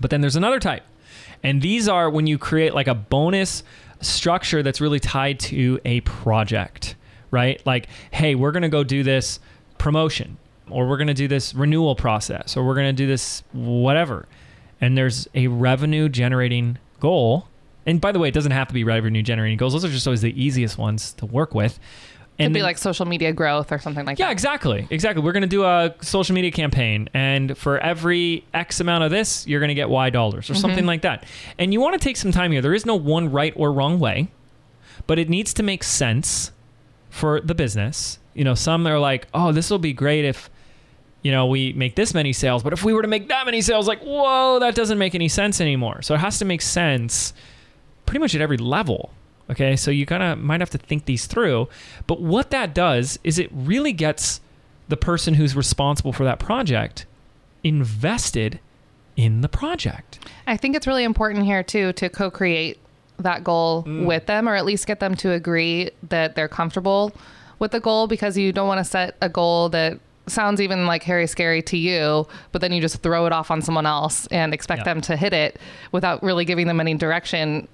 But 0.00 0.10
then 0.10 0.20
there's 0.20 0.36
another 0.36 0.60
type. 0.60 0.82
And 1.42 1.60
these 1.60 1.88
are 1.88 2.08
when 2.08 2.26
you 2.26 2.38
create 2.38 2.74
like 2.74 2.86
a 2.86 2.94
bonus 2.94 3.62
structure 4.00 4.62
that's 4.62 4.80
really 4.80 5.00
tied 5.00 5.40
to 5.40 5.80
a 5.84 6.00
project, 6.02 6.96
right? 7.30 7.64
Like, 7.66 7.88
hey, 8.10 8.34
we're 8.34 8.52
going 8.52 8.62
to 8.62 8.68
go 8.68 8.84
do 8.84 9.02
this 9.02 9.40
promotion, 9.78 10.36
or 10.70 10.88
we're 10.88 10.96
going 10.96 11.08
to 11.08 11.14
do 11.14 11.28
this 11.28 11.54
renewal 11.54 11.96
process, 11.96 12.56
or 12.56 12.64
we're 12.64 12.74
going 12.74 12.86
to 12.86 12.92
do 12.92 13.06
this 13.06 13.42
whatever. 13.52 14.26
And 14.80 14.96
there's 14.96 15.28
a 15.34 15.46
revenue 15.48 16.08
generating 16.08 16.78
goal. 17.00 17.48
And 17.86 18.00
by 18.00 18.12
the 18.12 18.18
way, 18.18 18.28
it 18.28 18.34
doesn't 18.34 18.52
have 18.52 18.68
to 18.68 18.74
be 18.74 18.84
revenue 18.84 19.22
generating 19.22 19.58
goals. 19.58 19.72
Those 19.72 19.84
are 19.84 19.88
just 19.88 20.06
always 20.06 20.22
the 20.22 20.40
easiest 20.40 20.78
ones 20.78 21.12
to 21.14 21.26
work 21.26 21.54
with. 21.54 21.78
Could 22.38 22.46
And 22.46 22.54
be 22.54 22.62
like 22.62 22.78
social 22.78 23.04
media 23.04 23.32
growth 23.32 23.70
or 23.72 23.78
something 23.78 24.06
like 24.06 24.18
yeah, 24.18 24.24
that. 24.24 24.28
Yeah, 24.30 24.32
exactly. 24.32 24.86
Exactly. 24.90 25.22
We're 25.22 25.32
going 25.32 25.42
to 25.42 25.46
do 25.46 25.64
a 25.64 25.94
social 26.00 26.34
media 26.34 26.50
campaign, 26.50 27.10
and 27.12 27.56
for 27.56 27.78
every 27.78 28.44
X 28.54 28.80
amount 28.80 29.04
of 29.04 29.10
this, 29.10 29.46
you're 29.46 29.60
going 29.60 29.68
to 29.68 29.74
get 29.74 29.90
Y 29.90 30.08
dollars 30.10 30.48
or 30.48 30.54
mm-hmm. 30.54 30.60
something 30.62 30.86
like 30.86 31.02
that. 31.02 31.24
And 31.58 31.72
you 31.72 31.80
want 31.80 31.92
to 31.92 32.02
take 32.02 32.16
some 32.16 32.32
time 32.32 32.50
here. 32.50 32.62
There 32.62 32.74
is 32.74 32.86
no 32.86 32.96
one 32.96 33.30
right 33.30 33.52
or 33.54 33.70
wrong 33.70 33.98
way, 33.98 34.30
but 35.06 35.18
it 35.18 35.28
needs 35.28 35.52
to 35.54 35.62
make 35.62 35.84
sense 35.84 36.52
for 37.10 37.40
the 37.40 37.54
business. 37.54 38.18
You 38.32 38.44
know, 38.44 38.54
some 38.54 38.86
are 38.86 38.98
like, 38.98 39.28
oh, 39.34 39.52
this 39.52 39.68
will 39.68 39.78
be 39.78 39.92
great 39.92 40.24
if, 40.24 40.48
you 41.20 41.30
know, 41.30 41.46
we 41.46 41.74
make 41.74 41.96
this 41.96 42.14
many 42.14 42.32
sales, 42.32 42.62
but 42.62 42.72
if 42.72 42.82
we 42.82 42.94
were 42.94 43.02
to 43.02 43.08
make 43.08 43.28
that 43.28 43.44
many 43.44 43.60
sales, 43.60 43.86
like, 43.86 44.00
whoa, 44.00 44.58
that 44.58 44.74
doesn't 44.74 44.96
make 44.96 45.14
any 45.14 45.28
sense 45.28 45.60
anymore. 45.60 46.00
So 46.00 46.14
it 46.14 46.18
has 46.18 46.38
to 46.38 46.46
make 46.46 46.62
sense 46.62 47.34
pretty 48.06 48.20
much 48.20 48.34
at 48.34 48.40
every 48.40 48.56
level 48.56 49.12
Okay, 49.50 49.76
so 49.76 49.90
you 49.90 50.06
kind 50.06 50.22
of 50.22 50.38
might 50.38 50.60
have 50.60 50.70
to 50.70 50.78
think 50.78 51.04
these 51.04 51.26
through. 51.26 51.68
But 52.06 52.20
what 52.20 52.50
that 52.50 52.74
does 52.74 53.18
is 53.24 53.38
it 53.38 53.50
really 53.52 53.92
gets 53.92 54.40
the 54.88 54.96
person 54.96 55.34
who's 55.34 55.54
responsible 55.56 56.12
for 56.12 56.24
that 56.24 56.38
project 56.38 57.06
invested 57.64 58.60
in 59.16 59.40
the 59.40 59.48
project. 59.48 60.18
I 60.46 60.56
think 60.56 60.74
it's 60.76 60.86
really 60.86 61.04
important 61.04 61.44
here 61.44 61.62
too 61.62 61.92
to 61.94 62.08
co-create 62.08 62.78
that 63.18 63.44
goal 63.44 63.84
Mm. 63.84 64.06
with 64.06 64.26
them 64.26 64.48
or 64.48 64.54
at 64.56 64.64
least 64.64 64.86
get 64.86 65.00
them 65.00 65.14
to 65.16 65.32
agree 65.32 65.90
that 66.08 66.34
they're 66.34 66.48
comfortable 66.48 67.12
with 67.58 67.70
the 67.72 67.78
goal 67.80 68.06
because 68.06 68.36
you 68.38 68.52
don't 68.52 68.66
want 68.66 68.78
to 68.78 68.84
set 68.84 69.16
a 69.20 69.28
goal 69.28 69.68
that 69.68 69.98
sounds 70.26 70.60
even 70.60 70.86
like 70.86 71.02
hairy 71.02 71.26
scary 71.26 71.60
to 71.62 71.76
you 71.76 72.26
but 72.52 72.60
then 72.60 72.72
you 72.72 72.80
just 72.80 73.02
throw 73.02 73.26
it 73.26 73.32
off 73.32 73.50
on 73.50 73.60
someone 73.60 73.86
else 73.86 74.26
and 74.28 74.54
expect 74.54 74.80
Yeah. 74.80 74.84
them 74.94 75.00
to 75.02 75.16
hit 75.16 75.32
it 75.32 75.60
without 75.92 76.22
really 76.22 76.44
giving 76.44 76.66
them 76.66 76.80
any 76.80 76.94
direction 76.94 77.68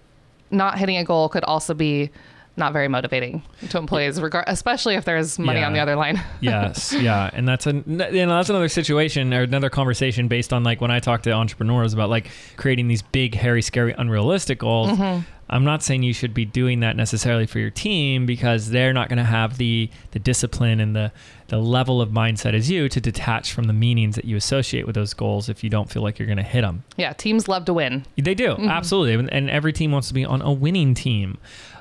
not 0.50 0.78
hitting 0.78 0.97
a 0.97 1.05
goal 1.05 1.28
could 1.28 1.45
also 1.45 1.75
be 1.75 2.11
not 2.59 2.73
very 2.73 2.88
motivating 2.88 3.43
to 3.71 3.79
employees 3.79 4.21
regard 4.21 4.45
especially 4.49 4.95
if 4.97 5.05
there's 5.05 5.38
money 5.38 5.61
Yeah. 5.61 5.67
on 5.67 5.73
the 5.73 5.81
other 5.81 5.97
line 5.97 6.21
yes 6.41 6.93
yeah 6.93 7.31
and 7.33 7.47
that's 7.49 7.67
a 7.67 7.73
you 7.73 7.83
know 7.85 8.09
that's 8.37 8.50
another 8.50 8.69
situation 8.69 9.33
or 9.33 9.43
another 9.43 9.71
conversation 9.71 10.29
based 10.29 10.53
on 10.53 10.65
like 10.65 10.81
when 10.81 10.91
i 10.91 11.00
talk 11.00 11.23
to 11.23 11.33
entrepreneurs 11.33 11.93
about 11.95 12.11
like 12.11 12.31
creating 12.57 12.88
these 12.88 13.03
big 13.03 13.35
hairy 13.35 13.62
scary 13.62 13.95
unrealistic 13.97 14.59
goals 14.59 14.91
Mm-hmm. 14.91 15.23
i'm 15.50 15.65
not 15.65 15.83
saying 15.83 16.03
you 16.03 16.12
should 16.12 16.35
be 16.35 16.45
doing 16.45 16.81
that 16.81 16.97
necessarily 16.97 17.47
for 17.47 17.59
your 17.59 17.71
team 17.71 18.27
because 18.27 18.71
they're 18.71 18.93
not 18.93 19.09
going 19.09 19.19
to 19.19 19.25
have 19.25 19.57
the 19.59 19.88
the 20.11 20.19
discipline 20.19 20.81
and 20.81 20.95
the 20.97 21.12
the 21.49 21.59
level 21.59 22.03
of 22.03 22.11
mindset 22.11 22.53
as 22.55 22.71
you 22.71 22.88
to 22.91 23.00
detach 23.00 23.53
from 23.53 23.65
the 23.65 23.73
meanings 23.73 24.17
that 24.17 24.27
you 24.27 24.37
associate 24.37 24.85
with 24.87 24.95
those 24.95 25.15
goals 25.15 25.49
if 25.49 25.65
you 25.65 25.71
don't 25.71 25.91
feel 25.91 26.03
like 26.03 26.19
you're 26.19 26.27
going 26.27 26.37
to 26.37 26.43
hit 26.43 26.61
them 26.62 26.83
yeah 26.99 27.12
teams 27.15 27.49
love 27.49 27.65
to 27.65 27.73
win 27.73 28.05
they 28.17 28.35
do, 28.35 28.53
absolutely. 28.69 29.15
And- 29.15 29.33
And 29.33 29.49
every 29.49 29.73
team 29.73 29.91
wants 29.93 30.09
to 30.09 30.15
be 30.15 30.25
on 30.25 30.43
a 30.43 30.53
winning 30.53 30.93
team. 30.93 31.38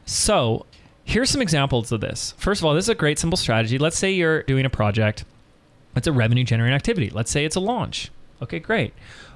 So 0.08 0.66
here's 1.04 1.30
some 1.30 1.42
examples 1.42 1.92
of 1.92 2.00
this. 2.00 2.34
First 2.38 2.62
of 2.62 2.66
all, 2.66 2.74
this 2.74 2.86
is 2.86 2.90
a 2.90 2.96
great 2.96 3.20
simple 3.20 3.36
strategy. 3.36 3.78
Let's 3.78 3.98
say 3.98 4.12
you're 4.12 4.44
doing 4.44 4.66
a 4.66 4.70
project, 4.70 5.26
it's 5.98 6.08
a 6.08 6.14
revenue 6.14 6.46
generating 6.46 6.76
activity. 6.76 7.10
Let's 7.10 7.30
say 7.30 7.44
it's 7.44 7.58
a 7.58 7.60
launch. 7.60 8.10
Okay, 8.42 8.60
great. 8.60 8.94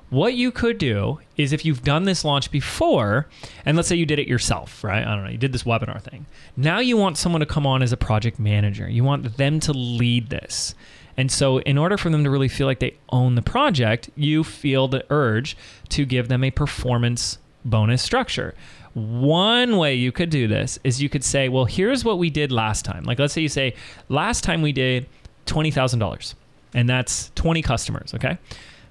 What 0.10 0.34
you 0.34 0.50
could 0.50 0.78
do 0.78 1.20
is 1.36 1.52
if 1.52 1.66
you've 1.66 1.84
done 1.84 2.06
this 2.06 2.24
launch 2.24 2.52
before, 2.52 3.28
and 3.66 3.76
let's 3.76 3.90
say 3.90 3.98
you 3.98 4.06
did 4.06 4.20
it 4.20 4.28
yourself, 4.28 4.82
right? 4.84 5.06
I 5.06 5.14
don't 5.14 5.26
know, 5.26 5.30
you 5.30 5.38
did 5.38 5.52
this 5.52 5.64
webinar 5.64 6.02
thing. 6.02 6.26
Now 6.56 6.80
you 6.80 6.96
want 6.96 7.18
someone 7.18 7.42
to 7.42 7.46
come 7.46 7.68
on 7.68 7.82
as 7.82 7.92
a 7.92 7.98
project 7.98 8.40
manager. 8.40 8.90
You 8.90 9.04
want 9.04 9.38
them 9.38 9.60
to 9.62 9.74
lead 9.74 10.30
this. 10.30 10.74
And 11.18 11.30
so, 11.30 11.60
in 11.60 11.78
order 11.78 11.98
for 11.98 12.10
them 12.10 12.24
to 12.24 12.30
really 12.30 12.48
feel 12.48 12.68
like 12.68 12.80
they 12.80 12.96
own 13.10 13.36
the 13.36 13.42
project, 13.42 14.10
you 14.16 14.46
feel 14.46 14.88
the 14.88 15.04
urge 15.10 15.58
to 15.90 16.06
give 16.06 16.30
them 16.30 16.46
a 16.46 16.52
performance 16.52 17.38
bonus 17.66 18.02
structure. 18.02 18.56
One 18.94 19.78
way 19.78 19.96
you 19.96 20.12
could 20.12 20.30
do 20.30 20.48
this 20.48 20.80
is 20.84 21.02
you 21.02 21.10
could 21.10 21.24
say, 21.24 21.48
well, 21.50 21.66
here's 21.66 22.04
what 22.04 22.18
we 22.18 22.30
did 22.30 22.52
last 22.52 22.84
time. 22.84 23.04
Like, 23.04 23.20
let's 23.20 23.34
say 23.34 23.42
you 23.42 23.50
say, 23.50 23.74
last 24.10 24.44
time 24.44 24.62
we 24.62 24.72
did 24.72 25.08
$20,000, 25.46 26.36
and 26.74 26.90
that's 26.90 27.32
20 27.36 27.62
customers, 27.62 28.14
okay? 28.14 28.38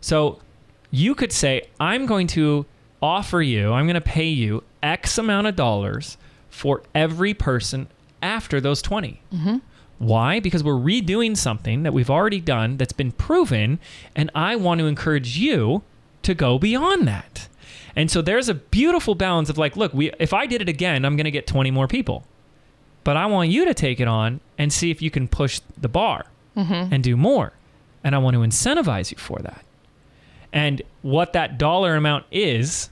So, 0.00 0.40
you 0.90 1.14
could 1.14 1.32
say, 1.32 1.68
I'm 1.78 2.06
going 2.06 2.26
to 2.28 2.66
offer 3.02 3.42
you, 3.42 3.72
I'm 3.72 3.86
going 3.86 3.94
to 3.94 4.00
pay 4.00 4.28
you 4.28 4.64
X 4.82 5.18
amount 5.18 5.46
of 5.46 5.56
dollars 5.56 6.16
for 6.48 6.82
every 6.94 7.34
person 7.34 7.88
after 8.22 8.60
those 8.60 8.82
20. 8.82 9.22
Mm-hmm. 9.32 9.56
Why? 9.98 10.40
Because 10.40 10.64
we're 10.64 10.72
redoing 10.72 11.36
something 11.36 11.82
that 11.82 11.92
we've 11.92 12.10
already 12.10 12.40
done 12.40 12.78
that's 12.78 12.92
been 12.92 13.12
proven, 13.12 13.78
and 14.16 14.30
I 14.34 14.56
want 14.56 14.80
to 14.80 14.86
encourage 14.86 15.36
you 15.36 15.82
to 16.22 16.34
go 16.34 16.58
beyond 16.58 17.06
that. 17.06 17.48
And 18.00 18.10
so 18.10 18.22
there's 18.22 18.48
a 18.48 18.54
beautiful 18.54 19.14
balance 19.14 19.50
of 19.50 19.58
like, 19.58 19.76
look, 19.76 19.92
we 19.92 20.10
if 20.18 20.32
I 20.32 20.46
did 20.46 20.62
it 20.62 20.70
again, 20.70 21.04
I'm 21.04 21.16
going 21.16 21.26
to 21.26 21.30
get 21.30 21.46
20 21.46 21.70
more 21.70 21.86
people. 21.86 22.24
But 23.04 23.18
I 23.18 23.26
want 23.26 23.50
you 23.50 23.66
to 23.66 23.74
take 23.74 24.00
it 24.00 24.08
on 24.08 24.40
and 24.56 24.72
see 24.72 24.90
if 24.90 25.02
you 25.02 25.10
can 25.10 25.28
push 25.28 25.60
the 25.78 25.88
bar 25.88 26.24
mm-hmm. 26.56 26.94
and 26.94 27.04
do 27.04 27.14
more. 27.14 27.52
And 28.02 28.14
I 28.14 28.18
want 28.18 28.36
to 28.36 28.40
incentivize 28.40 29.10
you 29.10 29.18
for 29.18 29.40
that. 29.40 29.66
And 30.50 30.80
what 31.02 31.34
that 31.34 31.58
dollar 31.58 31.94
amount 31.94 32.24
is, 32.30 32.88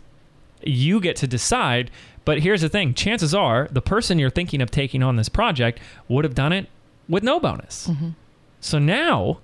you 0.63 1.01
get 1.01 1.17
to 1.17 1.27
decide. 1.27 1.91
But 2.27 2.41
here's 2.41 2.61
the 2.61 2.69
thing 2.69 2.93
chances 2.93 3.35
are 3.35 3.67
the 3.71 3.81
person 3.81 4.19
you're 4.19 4.29
thinking 4.29 4.61
of 4.61 4.71
taking 4.71 5.03
on 5.03 5.17
this 5.17 5.31
project 5.31 5.81
would 6.09 6.27
have 6.27 6.35
done 6.35 6.53
it 6.53 6.69
with 7.09 7.23
no 7.23 7.41
bonus. 7.41 7.89
Mm-hmm. 7.89 8.11
So 8.61 8.79
now, 8.79 9.39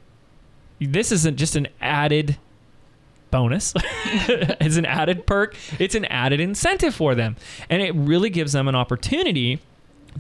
this 0.79 1.11
isn't 1.11 1.39
just 1.39 1.57
an 1.57 1.69
added 1.81 2.37
bonus, 3.35 3.75
it's 3.77 4.77
an 4.77 4.87
added 4.87 5.27
perk, 5.27 5.57
it's 5.81 5.97
an 5.97 6.05
added 6.05 6.39
incentive 6.39 6.95
for 6.95 7.17
them. 7.17 7.35
And 7.69 7.83
it 7.83 7.93
really 7.97 8.31
gives 8.31 8.53
them 8.53 8.69
an 8.69 8.77
opportunity 8.77 9.61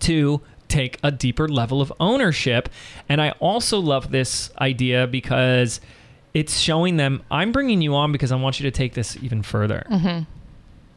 to 0.00 0.40
take 0.66 0.98
a 1.04 1.12
deeper 1.12 1.48
level 1.48 1.80
of 1.80 1.92
ownership. 2.00 2.68
And 3.08 3.22
I 3.22 3.30
also 3.38 3.78
love 3.78 4.10
this 4.10 4.50
idea 4.58 5.06
because 5.06 5.80
it's 6.32 6.58
showing 6.58 6.96
them 6.96 7.22
I'm 7.30 7.52
bringing 7.52 7.80
you 7.80 7.94
on 7.94 8.10
because 8.10 8.32
I 8.32 8.36
want 8.36 8.58
you 8.58 8.64
to 8.64 8.76
take 8.76 8.94
this 8.94 9.16
even 9.22 9.44
further. 9.44 9.86
Mm-hmm. 9.88 10.24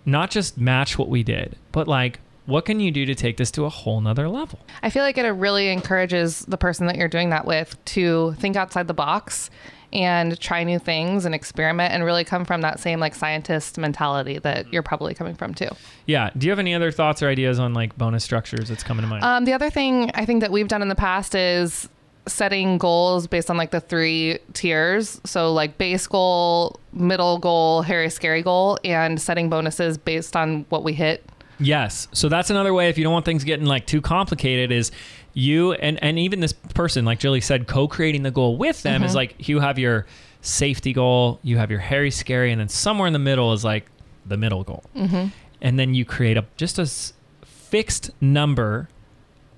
Not 0.10 0.32
just 0.32 0.58
match 0.58 0.98
what 0.98 1.10
we 1.10 1.22
did, 1.22 1.56
but 1.72 1.88
like, 1.88 2.20
what 2.48 2.66
can 2.66 2.80
you 2.80 2.90
do 2.90 3.06
to 3.06 3.14
take 3.14 3.38
this 3.38 3.52
to 3.52 3.66
a 3.66 3.70
whole 3.70 4.02
nother 4.02 4.28
level? 4.28 4.58
I 4.82 4.90
feel 4.90 5.04
like 5.04 5.20
it 5.20 5.28
really 5.28 5.70
encourages 5.70 6.40
the 6.46 6.58
person 6.58 6.88
that 6.88 6.96
you're 6.96 7.10
doing 7.10 7.30
that 7.30 7.46
with 7.46 7.78
to 7.86 8.34
think 8.40 8.56
outside 8.56 8.88
the 8.88 8.96
box 8.96 9.52
and 9.94 10.40
try 10.40 10.64
new 10.64 10.80
things 10.80 11.26
and 11.26 11.34
experiment 11.34 11.94
and 11.94 12.04
really 12.04 12.24
come 12.24 12.44
from 12.46 12.62
that 12.62 12.80
same 12.80 13.00
like 13.00 13.16
scientist 13.16 13.78
mentality 13.78 14.40
that 14.40 14.72
you're 14.72 14.84
probably 14.84 15.14
coming 15.14 15.36
from 15.36 15.54
too. 15.54 15.70
Yeah. 16.06 16.30
Do 16.38 16.46
you 16.46 16.52
have 16.52 16.60
any 16.60 16.76
other 16.76 16.92
thoughts 16.92 17.24
or 17.24 17.30
ideas 17.30 17.60
on 17.60 17.74
like 17.74 17.98
bonus 17.98 18.24
structures 18.24 18.70
that's 18.70 18.84
coming 18.84 19.04
to 19.04 19.08
mind? 19.08 19.24
Um, 19.24 19.46
the 19.46 19.54
other 19.54 19.70
thing 19.70 20.12
I 20.14 20.26
think 20.26 20.42
that 20.42 20.52
we've 20.52 20.68
done 20.68 20.82
in 20.82 20.90
the 20.90 20.96
past 20.96 21.36
is 21.36 21.90
setting 22.28 22.78
goals 22.78 23.28
based 23.28 23.50
on 23.50 23.58
like 23.58 23.72
the 23.72 23.80
three 23.80 24.40
tiers. 24.54 25.22
So 25.26 25.54
like 25.54 25.78
base 25.78 26.06
goal, 26.08 26.80
middle 26.92 27.40
goal, 27.40 27.82
hairy 27.82 28.10
scary 28.10 28.42
goal, 28.42 28.78
and 28.84 29.22
setting 29.22 29.50
bonuses 29.50 29.98
based 29.98 30.36
on 30.36 30.66
what 30.70 30.84
we 30.84 30.94
hit. 30.94 31.24
Yes. 31.60 32.08
So 32.12 32.30
that's 32.30 32.50
another 32.50 32.74
way 32.74 32.90
if 32.90 32.98
you 32.98 33.04
don't 33.04 33.14
want 33.14 33.26
things 33.26 33.44
getting 33.44 33.66
like 33.66 33.88
too 33.88 34.02
complicated 34.02 34.72
is 34.72 34.92
you 35.38 35.74
and 35.74 36.02
and 36.04 36.18
even 36.18 36.40
this 36.40 36.52
person 36.54 37.06
like 37.06 37.20
Jilly 37.20 37.42
said 37.42 37.68
co-creating 37.68 38.24
the 38.24 38.32
goal 38.32 38.58
with 38.58 38.82
them 38.82 39.04
is 39.04 39.12
uh-huh. 39.12 39.18
like 39.18 39.48
you 39.48 39.60
have 39.60 39.78
your 39.78 40.08
safety 40.42 40.94
goal, 40.94 41.40
you 41.44 41.58
have 41.58 41.70
your 41.70 41.80
hairy 41.80 42.10
scary 42.10 42.52
and 42.52 42.60
then 42.60 42.70
somewhere 42.70 43.06
in 43.06 43.14
the 43.14 43.20
middle 43.20 43.54
is 43.54 43.64
like 43.64 43.86
the 44.26 44.36
middle 44.36 44.64
goal. 44.64 44.84
Mm-hmm. 44.96 45.28
And 45.62 45.78
then 45.78 45.94
you 45.94 46.06
create 46.06 46.38
a 46.38 46.46
just 46.58 46.80
a 46.80 46.84
s- 46.84 47.14
fixed 47.46 48.10
number 48.20 48.90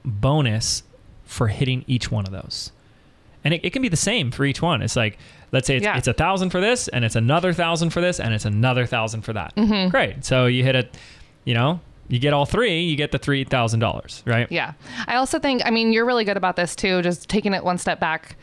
bonus 0.03 0.83
for 1.23 1.47
hitting 1.47 1.85
each 1.87 2.11
one 2.11 2.25
of 2.25 2.31
those. 2.33 2.73
And 3.45 3.53
it, 3.53 3.63
it 3.63 3.69
can 3.71 3.81
be 3.81 3.87
the 3.87 3.95
same 3.95 4.31
for 4.31 4.43
each 4.43 4.61
one. 4.61 4.81
It's 4.81 4.97
like, 4.97 5.17
let's 5.53 5.65
say 5.65 5.77
it's, 5.77 5.85
Yeah. 5.85 5.97
it's 5.97 6.09
a 6.09 6.13
thousand 6.13 6.49
for 6.49 6.59
this, 6.59 6.89
and 6.89 7.05
it's 7.05 7.15
another 7.15 7.53
thousand 7.53 7.91
for 7.91 8.01
this, 8.01 8.19
and 8.19 8.33
it's 8.33 8.43
another 8.43 8.85
thousand 8.85 9.21
for 9.21 9.31
that. 9.31 9.55
Mm-hmm. 9.55 9.89
Great. 9.91 10.25
So 10.25 10.45
you 10.47 10.63
hit 10.65 10.75
it, 10.75 10.97
you 11.45 11.53
know, 11.53 11.79
you 12.09 12.19
get 12.19 12.33
all 12.33 12.45
three, 12.45 12.81
you 12.81 12.95
get 12.95 13.11
the 13.11 13.17
three 13.19 13.43
thousand 13.45 13.79
dollars, 13.79 14.21
right? 14.25 14.47
Yeah. 14.51 14.73
I 15.07 15.15
also 15.15 15.39
think, 15.39 15.61
I 15.65 15.69
mean, 15.69 15.93
you're 15.93 16.05
really 16.05 16.25
good 16.25 16.37
about 16.37 16.55
this 16.57 16.75
too. 16.75 17.01
Just 17.01 17.29
taking 17.29 17.53
it 17.53 17.63
one 17.63 17.77
step 17.77 17.99
back 17.99 18.35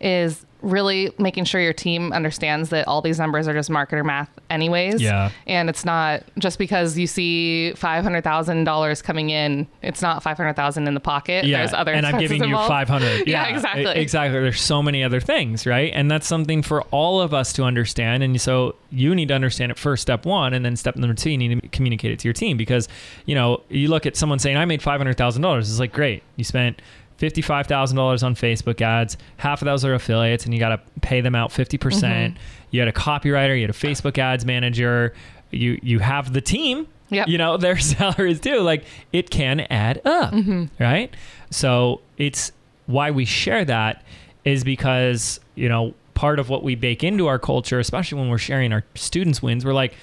is 0.00 0.44
really 0.62 1.12
making 1.18 1.44
sure 1.44 1.60
your 1.60 1.72
team 1.72 2.12
understands 2.12 2.70
that 2.70 2.86
all 2.88 3.02
these 3.02 3.18
numbers 3.18 3.48
are 3.48 3.52
just 3.52 3.68
marketer 3.68 4.04
math, 4.04 4.30
anyways. 4.48 5.02
Yeah. 5.02 5.30
And 5.46 5.68
it's 5.68 5.84
not 5.84 6.22
just 6.38 6.58
because 6.58 6.96
you 6.96 7.06
see 7.06 7.72
$500,000 7.76 9.02
coming 9.04 9.30
in, 9.30 9.66
it's 9.82 10.02
not 10.02 10.22
500,000 10.22 10.86
in 10.88 10.94
the 10.94 11.00
pocket. 11.00 11.44
Yeah, 11.44 11.58
There's 11.58 11.72
other 11.72 11.92
and 11.92 12.06
I'm 12.06 12.18
giving 12.18 12.44
you 12.44 12.54
500. 12.54 13.26
Yeah, 13.32 13.48
e- 13.48 13.54
exactly. 13.54 14.00
exactly. 14.00 14.40
There's 14.40 14.60
so 14.60 14.82
many 14.82 15.02
other 15.04 15.20
things, 15.20 15.66
right? 15.66 15.92
And 15.94 16.10
that's 16.10 16.26
something 16.26 16.62
for 16.62 16.82
all 16.84 17.20
of 17.20 17.34
us 17.34 17.52
to 17.54 17.64
understand. 17.64 18.22
And 18.22 18.40
so 18.40 18.76
you 18.90 19.14
need 19.14 19.28
to 19.28 19.34
understand 19.34 19.72
it 19.72 19.78
first, 19.78 20.02
step 20.02 20.24
one, 20.24 20.54
and 20.54 20.64
then 20.64 20.76
step 20.76 20.96
number 20.96 21.14
two, 21.14 21.30
you 21.30 21.38
need 21.38 21.60
to 21.60 21.68
communicate 21.68 22.12
it 22.12 22.18
to 22.20 22.28
your 22.28 22.32
team 22.34 22.56
because, 22.56 22.88
you 23.26 23.34
know, 23.34 23.62
you 23.68 23.88
look 23.88 24.06
at 24.06 24.16
someone 24.16 24.38
saying, 24.38 24.56
I 24.56 24.64
made 24.64 24.80
$500,000. 24.80 25.58
It's 25.58 25.78
like, 25.78 25.92
great. 25.92 26.22
You 26.36 26.44
spent 26.44 26.80
$55,000 27.22 28.22
on 28.24 28.34
Facebook 28.34 28.80
ads. 28.80 29.16
Half 29.36 29.62
of 29.62 29.66
those 29.66 29.84
are 29.84 29.94
affiliates, 29.94 30.44
and 30.44 30.52
you 30.52 30.60
got 30.60 30.70
to 30.70 30.80
pay 31.00 31.20
them 31.20 31.34
out 31.34 31.50
50%. 31.50 31.78
Mm-hmm. 31.78 32.36
You 32.70 32.80
had 32.80 32.88
a 32.88 32.92
copywriter, 32.92 33.54
you 33.54 33.62
had 33.62 33.70
a 33.70 33.72
Facebook 33.72 34.18
ads 34.18 34.44
manager, 34.44 35.14
you, 35.50 35.78
you 35.82 35.98
have 36.00 36.32
the 36.32 36.40
team 36.40 36.88
Yep. 37.10 37.28
you 37.28 37.36
know 37.36 37.56
their 37.58 37.78
salaries 37.78 38.40
too 38.40 38.60
like 38.60 38.84
it 39.12 39.28
can 39.28 39.60
add 39.68 40.00
up 40.06 40.32
right 40.80 41.14
so 41.50 42.00
it's 42.16 42.52
why 42.86 43.10
we 43.10 43.26
share 43.26 43.66
that 43.66 44.02
is 44.46 44.64
because 44.64 45.38
you 45.54 45.68
know 45.68 45.92
part 46.14 46.38
of 46.38 46.48
what 46.48 46.62
we 46.62 46.74
bake 46.74 47.04
into 47.04 47.26
our 47.26 47.38
culture 47.38 47.78
especially 47.78 48.18
when 48.18 48.30
we're 48.30 48.38
sharing 48.38 48.72
our 48.72 48.82
students 48.94 49.42
wins 49.42 49.62
we're 49.62 49.74
like 49.74 49.94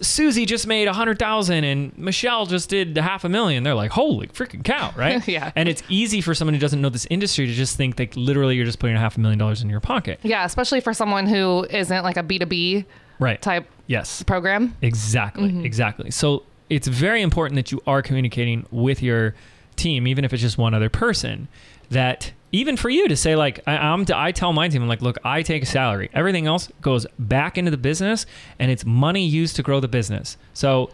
susie 0.00 0.46
just 0.46 0.66
made 0.66 0.88
a 0.88 0.92
hundred 0.92 1.18
thousand 1.18 1.64
and 1.64 1.96
michelle 1.98 2.46
just 2.46 2.70
did 2.70 2.96
half 2.96 3.22
a 3.24 3.28
million 3.28 3.62
they're 3.62 3.74
like 3.74 3.90
holy 3.90 4.26
freaking 4.28 4.64
cow 4.64 4.92
right 4.96 5.26
Yeah. 5.28 5.52
and 5.54 5.68
it's 5.68 5.82
easy 5.88 6.20
for 6.20 6.34
someone 6.34 6.54
who 6.54 6.60
doesn't 6.60 6.80
know 6.80 6.88
this 6.88 7.06
industry 7.10 7.46
to 7.46 7.52
just 7.52 7.76
think 7.76 7.96
that 7.96 8.16
literally 8.16 8.56
you're 8.56 8.64
just 8.64 8.78
putting 8.78 8.96
a 8.96 8.98
half 9.00 9.16
a 9.16 9.20
million 9.20 9.38
dollars 9.38 9.62
in 9.62 9.68
your 9.68 9.80
pocket 9.80 10.18
Yeah. 10.22 10.44
Especially 10.44 10.80
for 10.80 10.94
someone 10.94 11.26
who 11.26 11.64
isn't 11.70 12.02
like 12.02 12.16
a 12.16 12.22
B2B 12.22 12.84
right 13.18 13.40
type 13.42 13.66
yes 13.86 14.22
program. 14.22 14.74
Exactly, 14.80 15.48
Mm-hmm. 15.50 15.64
exactly. 15.66 16.10
So 16.10 16.44
it's 16.70 16.86
very 16.88 17.20
important 17.20 17.56
that 17.56 17.70
you 17.72 17.80
are 17.86 18.00
communicating 18.00 18.64
with 18.70 19.02
your 19.02 19.34
team, 19.76 20.06
even 20.06 20.24
if 20.24 20.32
it's 20.32 20.40
just 20.40 20.56
one 20.56 20.72
other 20.72 20.88
person. 20.88 21.48
That 21.90 22.32
even 22.52 22.76
for 22.76 22.90
you 22.90 23.08
to 23.08 23.16
say 23.16 23.36
like 23.36 23.60
I, 23.66 23.76
I'm, 23.76 24.04
I 24.14 24.32
tell 24.32 24.52
my 24.52 24.68
team 24.68 24.82
I'm 24.82 24.88
like, 24.88 25.02
look, 25.02 25.18
I 25.24 25.42
take 25.42 25.62
a 25.62 25.66
salary. 25.66 26.10
Everything 26.12 26.46
else 26.46 26.68
goes 26.80 27.06
back 27.18 27.58
into 27.58 27.70
the 27.70 27.76
business, 27.76 28.26
and 28.58 28.70
it's 28.70 28.84
money 28.84 29.24
used 29.26 29.56
to 29.56 29.62
grow 29.62 29.80
the 29.80 29.88
business. 29.88 30.36
So, 30.54 30.90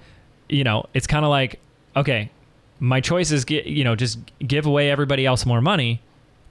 you 0.48 0.64
know, 0.64 0.86
it's 0.94 1.06
kind 1.06 1.24
of 1.24 1.30
like, 1.30 1.60
okay, 1.96 2.30
my 2.78 3.00
choice 3.00 3.30
is 3.30 3.44
get 3.44 3.66
you 3.66 3.84
know 3.84 3.96
just 3.96 4.18
give 4.46 4.66
away 4.66 4.90
everybody 4.90 5.24
else 5.24 5.46
more 5.46 5.60
money 5.60 6.02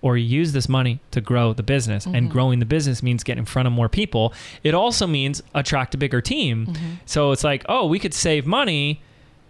or 0.01 0.17
use 0.17 0.51
this 0.53 0.69
money 0.69 0.99
to 1.09 1.19
grow 1.19 1.53
the 1.53 1.63
business. 1.63 2.05
And 2.05 2.15
mm-hmm. 2.15 2.27
growing 2.27 2.59
the 2.59 2.65
business 2.65 3.01
means 3.01 3.23
getting 3.23 3.39
in 3.39 3.45
front 3.45 3.65
of 3.65 3.73
more 3.73 3.89
people. 3.89 4.33
It 4.63 4.75
also 4.75 5.07
means 5.07 5.41
attract 5.55 5.95
a 5.95 5.97
bigger 5.97 6.21
team. 6.21 6.67
Mm-hmm. 6.67 6.85
So 7.05 7.31
it's 7.31 7.43
like 7.43 7.65
oh 7.67 7.87
we 7.87 7.99
could 7.99 8.13
save 8.13 8.45
money 8.45 9.01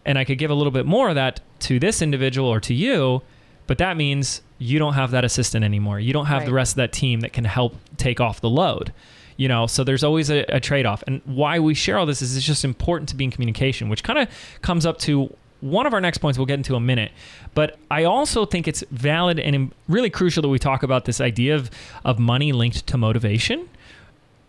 and 0.05 0.17
i 0.17 0.23
could 0.23 0.37
give 0.37 0.51
a 0.51 0.53
little 0.53 0.71
bit 0.71 0.85
more 0.85 1.09
of 1.09 1.15
that 1.15 1.41
to 1.59 1.79
this 1.79 2.01
individual 2.01 2.47
or 2.47 2.59
to 2.61 2.73
you 2.73 3.21
but 3.67 3.77
that 3.77 3.97
means 3.97 4.41
you 4.57 4.79
don't 4.79 4.93
have 4.93 5.11
that 5.11 5.25
assistant 5.25 5.65
anymore. 5.65 5.99
You 5.99 6.13
don't 6.13 6.27
have 6.27 6.45
the 6.45 6.53
rest 6.53 6.73
of 6.73 6.77
that 6.77 6.93
team 6.93 7.21
that 7.21 7.33
can 7.33 7.45
help 7.45 7.75
take 7.97 8.19
off 8.21 8.41
the 8.41 8.49
load 8.49 8.93
you 9.37 9.47
know? 9.47 9.67
So 9.67 9.83
there's 9.83 10.03
always 10.03 10.29
a, 10.29 10.45
a 10.49 10.59
trade-off. 10.59 11.03
And 11.07 11.21
why 11.25 11.59
we 11.59 11.73
share 11.73 11.97
all 11.97 12.05
this 12.05 12.21
is 12.21 12.35
it's 12.37 12.45
just 12.45 12.63
important 12.63 13.09
to 13.09 13.15
be 13.15 13.25
in 13.25 13.31
communication 13.31 13.89
which 13.89 14.03
kind 14.03 14.19
of 14.19 14.29
comes 14.61 14.85
up 14.85 14.97
to 14.99 15.35
one 15.61 15.85
of 15.87 15.93
our 15.93 16.01
next 16.01 16.19
points. 16.19 16.37
We'll 16.37 16.45
get 16.45 16.55
into 16.55 16.73
in 16.73 16.83
a 16.83 16.85
minute. 16.85 17.11
But 17.53 17.77
i 17.89 18.03
also 18.03 18.45
think 18.45 18.67
it's 18.67 18.83
valid 18.91 19.39
and 19.39 19.73
really 19.87 20.09
crucial 20.09 20.41
that 20.41 20.49
we 20.49 20.59
talk 20.59 20.83
about 20.83 21.05
this 21.05 21.19
idea 21.21 21.55
of, 21.55 21.71
of 22.03 22.19
money 22.19 22.51
linked 22.51 22.85
to 22.87 22.97
motivation 22.97 23.69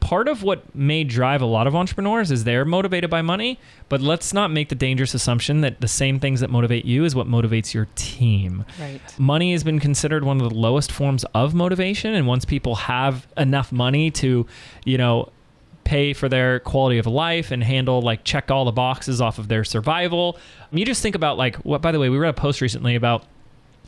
part 0.06 0.28
of 0.28 0.42
what 0.44 0.72
may 0.74 1.02
drive 1.02 1.42
a 1.42 1.46
lot 1.46 1.66
of 1.66 1.74
entrepreneurs 1.74 2.30
is 2.30 2.44
they're 2.44 2.64
motivated 2.64 3.10
by 3.10 3.20
money 3.22 3.58
but 3.88 4.00
let's 4.00 4.32
not 4.32 4.50
make 4.52 4.68
the 4.68 4.74
dangerous 4.76 5.14
assumption 5.14 5.62
that 5.62 5.80
the 5.80 5.88
same 5.88 6.20
things 6.20 6.38
that 6.40 6.48
motivate 6.48 6.84
you 6.84 7.04
is 7.04 7.14
what 7.14 7.26
motivates 7.26 7.74
your 7.74 7.88
team 7.96 8.64
Right. 8.80 9.00
money 9.18 9.50
has 9.52 9.64
been 9.64 9.80
considered 9.80 10.22
one 10.22 10.40
of 10.40 10.48
the 10.48 10.54
lowest 10.54 10.92
forms 10.92 11.24
of 11.34 11.54
motivation 11.54 12.14
and 12.14 12.26
once 12.26 12.44
people 12.44 12.76
have 12.76 13.26
enough 13.36 13.72
money 13.72 14.10
to 14.12 14.46
you 14.84 14.96
know 14.96 15.30
pay 15.82 16.12
for 16.12 16.28
their 16.28 16.60
quality 16.60 16.98
of 16.98 17.06
life 17.06 17.50
and 17.50 17.62
handle 17.64 18.00
like 18.02 18.22
check 18.22 18.50
all 18.50 18.64
the 18.64 18.72
boxes 18.72 19.20
off 19.20 19.38
of 19.38 19.48
their 19.48 19.64
survival 19.64 20.38
you 20.70 20.84
just 20.84 21.02
think 21.02 21.14
about 21.16 21.36
like 21.36 21.56
what 21.56 21.82
by 21.82 21.90
the 21.92 21.98
way 21.98 22.08
we 22.08 22.16
read 22.18 22.30
a 22.30 22.32
post 22.32 22.60
recently 22.60 22.94
about 22.94 23.24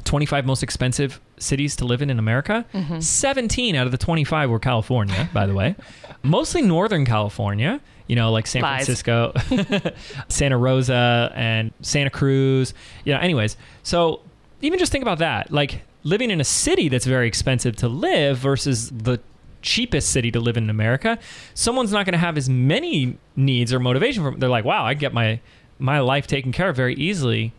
25 0.05 0.47
most 0.47 0.63
expensive 0.63 1.21
cities 1.39 1.77
to 1.77 1.85
live 1.85 2.03
in 2.03 2.11
in 2.11 2.19
America. 2.19 2.65
Mm-hmm. 2.73 3.01
17 3.01 3.75
out 3.77 3.87
of 3.87 3.93
the 3.93 3.99
25 3.99 4.51
were 4.51 4.59
California, 4.59 5.29
by 5.33 5.47
the 5.47 5.55
way. 5.55 5.77
Mostly 6.23 6.63
Northern 6.63 7.05
California, 7.05 7.81
you 8.07 8.17
know, 8.17 8.33
like 8.33 8.47
San 8.47 8.63
Lies. 8.63 8.87
Francisco, 8.87 9.33
Santa 10.29 10.57
Rosa, 10.57 11.33
and 11.35 11.73
Santa 11.83 12.11
Cruz. 12.11 12.75
You 13.05 13.15
know, 13.15 13.21
anyways. 13.21 13.57
So 13.83 14.21
even 14.63 14.79
just 14.79 14.93
think 14.93 15.03
about 15.03 15.19
that. 15.19 15.53
Like 15.53 15.83
living 16.05 16.31
in 16.31 16.41
a 16.41 16.45
city 16.45 16.89
that's 16.89 17.07
very 17.07 17.29
expensive 17.29 17.77
to 17.77 17.89
live 17.89 18.39
versus 18.39 18.91
the 18.91 19.21
cheapest 19.61 20.11
city 20.11 20.31
to 20.31 20.41
live 20.41 20.57
in 20.57 20.65
in 20.65 20.71
America, 20.71 21.19
someone's 21.55 21.93
not 21.93 22.07
going 22.07 22.13
to 22.13 22.19
have 22.19 22.37
as 22.37 22.49
many 22.49 23.19
needs 23.37 23.73
or 23.73 23.81
motivation 23.81 24.23
from 24.23 24.39
they're 24.39 24.49
like, 24.49 24.65
wow, 24.65 24.85
I 24.85 24.95
get 24.95 25.13
my 25.13 25.41
my 25.79 26.01
life 26.01 26.27
taken 26.27 26.51
care 26.51 26.71
of 26.71 26.77
very 26.77 26.95
easily 26.95 27.53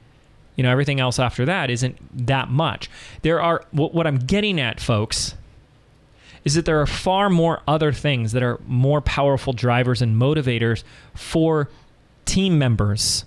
you 0.59 0.63
know 0.63 0.69
everything 0.69 0.99
else 0.99 1.19
after 1.19 1.45
that 1.45 1.69
isn't 1.69 1.97
that 2.27 2.49
much 2.49 2.89
there 3.21 3.41
are 3.41 3.63
what, 3.71 4.05
i'm 4.05 4.17
getting 4.17 4.59
at 4.59 4.81
folks 4.81 5.35
is 6.43 6.53
that 6.55 6.65
there 6.65 6.81
are 6.81 6.85
far 6.85 7.29
more 7.29 7.61
other 7.65 7.93
things 7.93 8.33
that 8.33 8.43
are 8.43 8.59
more 8.67 8.99
powerful 8.99 9.53
drivers 9.53 10.01
and 10.01 10.21
motivators 10.21 10.83
for 11.13 11.69
team 12.25 12.59
members 12.59 13.23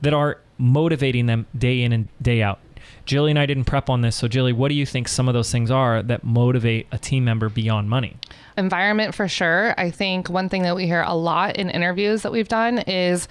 that 0.00 0.14
are 0.14 0.38
motivating 0.56 1.26
them 1.26 1.44
day 1.56 1.82
in 1.82 1.92
and 1.92 2.08
day 2.22 2.40
out 2.42 2.60
Jilly 3.04 3.30
and 3.30 3.38
I 3.38 3.44
didn't 3.44 3.64
prep 3.64 3.90
on 3.90 4.00
this, 4.00 4.16
so 4.16 4.28
Jilly, 4.28 4.54
what 4.54 4.68
do 4.68 4.74
you 4.74 4.86
think 4.86 5.08
some 5.08 5.28
of 5.28 5.34
those 5.34 5.52
things 5.52 5.70
are 5.70 6.02
that 6.02 6.24
motivate 6.24 6.86
a 6.90 6.96
team 6.96 7.22
member 7.22 7.50
beyond 7.50 7.90
money? 7.90 8.16
environment 8.56 9.14
for 9.14 9.28
sure. 9.28 9.74
I 9.78 9.90
think 9.90 10.28
one 10.28 10.48
thing 10.48 10.62
that 10.62 10.76
we 10.76 10.86
hear 10.86 11.02
a 11.02 11.14
lot 11.16 11.56
in 11.56 11.70
interviews 11.70 12.22
that 12.22 12.32
we've 12.32 12.48
done 12.48 12.78
is 12.78 13.28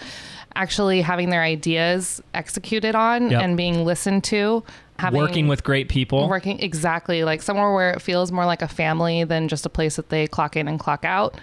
actually 0.55 1.01
having 1.01 1.29
their 1.29 1.41
ideas 1.41 2.21
executed 2.33 2.95
on 2.95 3.29
Yep. 3.29 3.41
and 3.41 3.57
being 3.57 3.85
listened 3.85 4.23
to. 4.25 4.63
Having, 4.99 5.19
Working 5.19 5.47
with 5.47 5.63
great 5.63 5.89
people. 5.89 6.29
working 6.29 6.59
exactly 6.59 7.23
like 7.23 7.41
somewhere 7.41 7.73
where 7.73 7.91
it 7.91 8.01
feels 8.01 8.31
more 8.31 8.45
like 8.45 8.61
a 8.61 8.67
family 8.67 9.23
than 9.23 9.47
just 9.47 9.65
a 9.65 9.69
place 9.69 9.95
that 9.95 10.09
they 10.09 10.27
clock 10.27 10.55
in 10.55 10.67
and 10.67 10.79
clock 10.79 11.03
out. 11.03 11.35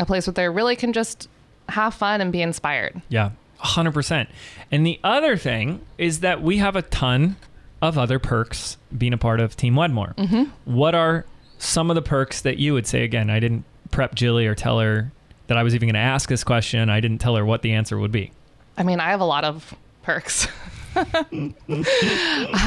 A 0.00 0.04
place 0.06 0.26
where 0.26 0.34
they 0.34 0.48
really 0.48 0.74
can 0.76 0.92
just 0.92 1.28
have 1.68 1.94
fun 1.94 2.20
and 2.20 2.32
be 2.32 2.42
inspired. 2.42 3.00
Yeah, 3.08 3.30
100%. 3.62 4.26
And 4.72 4.84
the 4.86 4.98
other 5.04 5.36
thing 5.36 5.80
is 5.96 6.20
that 6.20 6.42
we 6.42 6.58
have 6.58 6.74
a 6.76 6.82
ton 6.82 7.36
of 7.80 7.96
other 7.96 8.18
perks 8.18 8.76
being 8.96 9.12
a 9.12 9.18
part 9.18 9.38
of 9.40 9.56
Team 9.56 9.76
Wedmore. 9.76 10.14
Mm-hmm. 10.16 10.44
What 10.64 10.94
are 10.96 11.24
some 11.58 11.90
of 11.90 11.94
the 11.94 12.02
perks 12.02 12.40
that 12.42 12.58
you 12.58 12.74
would 12.74 12.86
say? 12.86 13.04
Again, 13.04 13.30
I 13.30 13.38
didn't 13.40 13.64
prep 13.92 14.14
Jilly 14.16 14.46
or 14.46 14.54
tell 14.56 14.80
her 14.80 15.12
that 15.46 15.56
I 15.56 15.62
was 15.62 15.74
even 15.74 15.86
going 15.86 15.94
to 15.94 16.00
ask 16.00 16.28
this 16.28 16.42
question. 16.44 16.90
I 16.90 17.00
didn't 17.00 17.18
tell 17.18 17.36
her 17.36 17.44
what 17.44 17.62
the 17.62 17.72
answer 17.72 17.96
would 17.98 18.12
be. 18.12 18.32
I 18.78 18.84
mean, 18.84 19.00
I 19.00 19.10
have 19.10 19.20
a 19.20 19.24
lot 19.26 19.44
of 19.44 19.74
perks. 20.02 20.46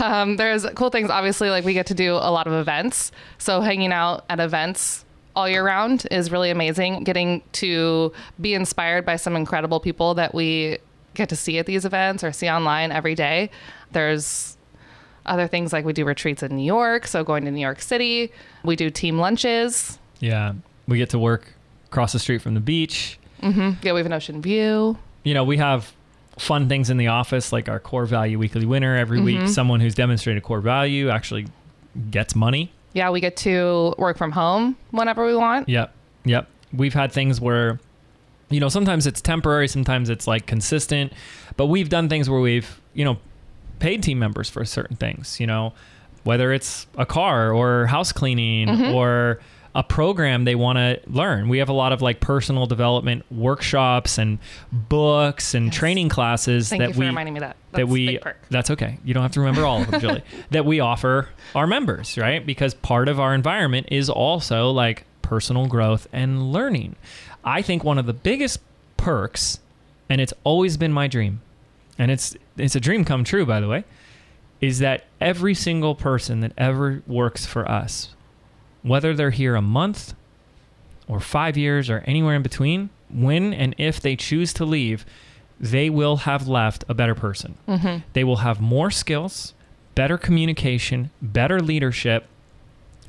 um, 0.04 0.36
there's 0.38 0.66
cool 0.76 0.90
things. 0.90 1.10
Obviously, 1.10 1.50
like 1.50 1.66
we 1.66 1.74
get 1.74 1.88
to 1.88 1.94
do 1.94 2.14
a 2.14 2.32
lot 2.32 2.48
of 2.48 2.54
events. 2.54 3.12
So 3.38 3.62
hanging 3.62 3.92
out 3.92 4.26
at 4.30 4.40
events 4.40 5.06
all 5.36 5.48
year 5.48 5.66
round 5.66 6.06
is 6.12 6.32
really 6.32 6.50
amazing. 6.50 7.04
Getting 7.04 7.42
to 7.54 8.12
be 8.40 8.54
inspired 8.54 9.06
by 9.06 9.16
some 9.16 9.36
incredible 9.36 9.80
people 9.80 10.14
that 10.16 10.36
we 10.36 10.78
get 11.14 11.30
to 11.30 11.36
see 11.36 11.58
at 11.60 11.66
these 11.66 11.86
events 11.86 12.24
or 12.24 12.32
see 12.32 12.50
online 12.50 12.92
every 12.92 13.16
day. 13.16 13.50
There's 13.92 14.58
other 15.26 15.48
things 15.48 15.72
like 15.72 15.86
we 15.86 15.94
do 15.94 16.04
retreats 16.04 16.44
in 16.44 16.56
New 16.56 16.64
York. 16.64 17.08
So 17.08 17.24
going 17.24 17.46
to 17.46 17.52
New 17.52 17.62
York 17.62 17.82
City, 17.82 18.32
we 18.64 18.76
do 18.76 18.90
team 18.90 19.18
lunches. 19.18 19.98
Yeah, 20.20 20.54
we 20.88 20.98
get 20.98 21.10
to 21.12 21.20
work 21.20 21.54
across 21.86 22.14
the 22.14 22.20
street 22.20 22.42
from 22.42 22.54
the 22.54 22.60
beach. 22.60 23.18
Yeah, 23.82 23.94
we 23.94 24.00
have 24.00 24.06
an 24.06 24.14
ocean 24.14 24.42
view. 24.42 24.98
You 25.24 25.34
know, 25.34 25.44
we 25.44 25.58
have 25.58 25.94
fun 26.38 26.70
things 26.70 26.90
in 26.90 26.98
the 26.98 27.08
office 27.08 27.52
like 27.52 27.70
our 27.70 27.80
core 27.80 28.06
value 28.06 28.40
weekly 28.40 28.66
winner 28.66 28.96
every 28.96 29.22
week. 29.22 29.38
Mm-hmm. 29.38 29.48
Someone 29.48 29.80
who's 29.80 29.96
demonstrated 29.96 30.44
core 30.44 30.62
value 30.62 31.10
actually 31.10 31.48
gets 32.10 32.36
money. 32.36 32.72
Yeah, 32.94 33.10
we 33.10 33.20
get 33.20 33.38
to 33.38 33.96
work 33.98 34.18
from 34.18 34.32
home 34.32 34.78
whenever 34.92 35.26
we 35.26 35.36
want. 35.36 35.70
Yep. 35.70 35.94
Yep. 36.26 36.48
We've 36.74 36.94
had 36.94 37.12
things 37.12 37.40
where, 37.40 37.80
you 38.50 38.60
know, 38.60 38.70
sometimes 38.70 39.08
it's 39.08 39.22
temporary, 39.22 39.68
sometimes 39.68 40.10
it's 40.10 40.28
like 40.28 40.46
consistent, 40.46 41.14
but 41.58 41.68
we've 41.68 41.90
done 41.90 42.10
things 42.10 42.30
where 42.30 42.40
we've, 42.40 42.82
you 42.94 43.06
know, 43.06 43.18
paid 43.80 44.04
team 44.04 44.20
members 44.20 44.50
for 44.50 44.64
certain 44.66 44.96
things, 44.96 45.40
you 45.40 45.48
know, 45.48 45.74
whether 46.24 46.54
it's 46.54 46.88
a 46.98 47.06
car 47.06 47.52
or 47.52 47.88
house 47.88 48.12
cleaning 48.12 48.68
mm-hmm. 48.68 48.94
or 48.94 49.40
a 49.74 49.84
program 49.84 50.44
they 50.44 50.56
want 50.56 50.78
to 50.78 51.00
learn. 51.08 51.48
We 51.48 51.60
have 51.60 51.70
a 51.70 51.74
lot 51.74 51.94
of 51.94 52.02
like 52.02 52.20
personal 52.20 52.66
development 52.66 53.24
workshops 53.32 54.18
and 54.18 54.40
books 54.72 55.54
and 55.54 55.72
training 55.72 56.10
classes 56.10 56.70
Thank 56.70 56.82
that 56.82 56.88
you 56.90 56.94
for 56.96 57.00
we 57.02 57.06
reminding 57.06 57.34
me 57.34 57.40
that. 57.40 57.56
that 57.72 57.78
That's 57.78 57.90
a 57.90 57.92
we 57.92 58.20
that's 58.50 58.70
okay. 58.72 58.98
You 59.06 59.14
don't 59.14 59.24
have 59.24 59.32
to 59.34 59.40
remember 59.40 59.66
all 59.66 59.82
of 59.82 59.90
them 59.90 60.02
Jilly. 60.02 60.24
That 60.52 60.66
we 60.66 60.80
offer 60.80 61.30
our 61.56 61.68
members 61.68 62.18
right? 62.18 62.46
Because 62.46 62.74
part 62.74 63.08
of 63.08 63.20
our 63.20 63.34
environment 63.34 63.88
is 63.92 64.10
also 64.10 64.72
like 64.72 65.06
personal 65.22 65.68
growth 65.68 66.08
and 66.12 66.52
learning. 66.52 66.96
I 67.46 67.62
think 67.62 67.84
one 67.84 67.98
of 67.98 68.06
the 68.06 68.14
biggest 68.14 68.60
perks 68.98 69.60
and 70.10 70.20
it's 70.20 70.34
always 70.44 70.76
been 70.76 70.92
my 70.92 71.08
dream 71.08 71.42
and 71.98 72.12
it's 72.12 72.36
it's 72.58 72.76
a 72.76 72.80
dream 72.80 73.06
come 73.06 73.24
true 73.24 73.46
by 73.46 73.60
the 73.62 73.68
way 73.68 73.86
is 74.60 74.80
that 74.80 75.06
every 75.20 75.56
single 75.56 75.96
person 75.96 76.42
that 76.42 76.52
ever 76.58 77.02
works 77.08 77.46
for 77.46 77.68
us 77.68 78.14
whether 78.84 79.14
they're 79.14 79.32
here 79.32 79.56
a 79.56 79.62
month 79.62 80.14
or 81.08 81.20
five 81.20 81.58
years 81.58 81.90
or 81.90 82.04
anywhere 82.08 82.36
in 82.36 82.42
between, 82.42 82.90
when 83.10 83.54
and 83.54 83.76
if 83.78 84.00
they 84.00 84.16
choose 84.16 84.54
to 84.54 84.66
leave, 84.66 85.06
they 85.60 85.90
will 85.90 86.18
have 86.18 86.48
left 86.48 86.84
a 86.90 86.94
better 86.94 87.14
person. 87.14 87.58
Mm-hmm. 87.68 88.04
They 88.14 88.24
will 88.24 88.38
have 88.38 88.60
more 88.60 88.90
skills, 88.90 89.54
better 89.94 90.18
communication, 90.18 91.12
better 91.22 91.60
leadership, 91.60 92.26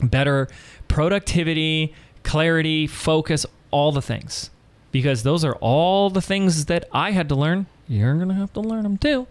better 0.02 0.48
productivity, 0.88 1.94
clarity, 2.22 2.87
focus, 2.87 3.46
all 3.70 3.92
the 3.92 4.02
things. 4.02 4.50
Because 4.90 5.22
those 5.22 5.44
are 5.44 5.54
all 5.54 6.11
the 6.11 6.20
things 6.20 6.66
that 6.66 6.85
I 6.92 7.12
had 7.12 7.28
to 7.30 7.35
learn. 7.35 7.66
You're 7.88 8.14
going 8.16 8.28
to 8.28 8.35
have 8.35 8.52
to 8.52 8.61
learn 8.61 8.82
them 8.82 8.98
too. 8.98 9.26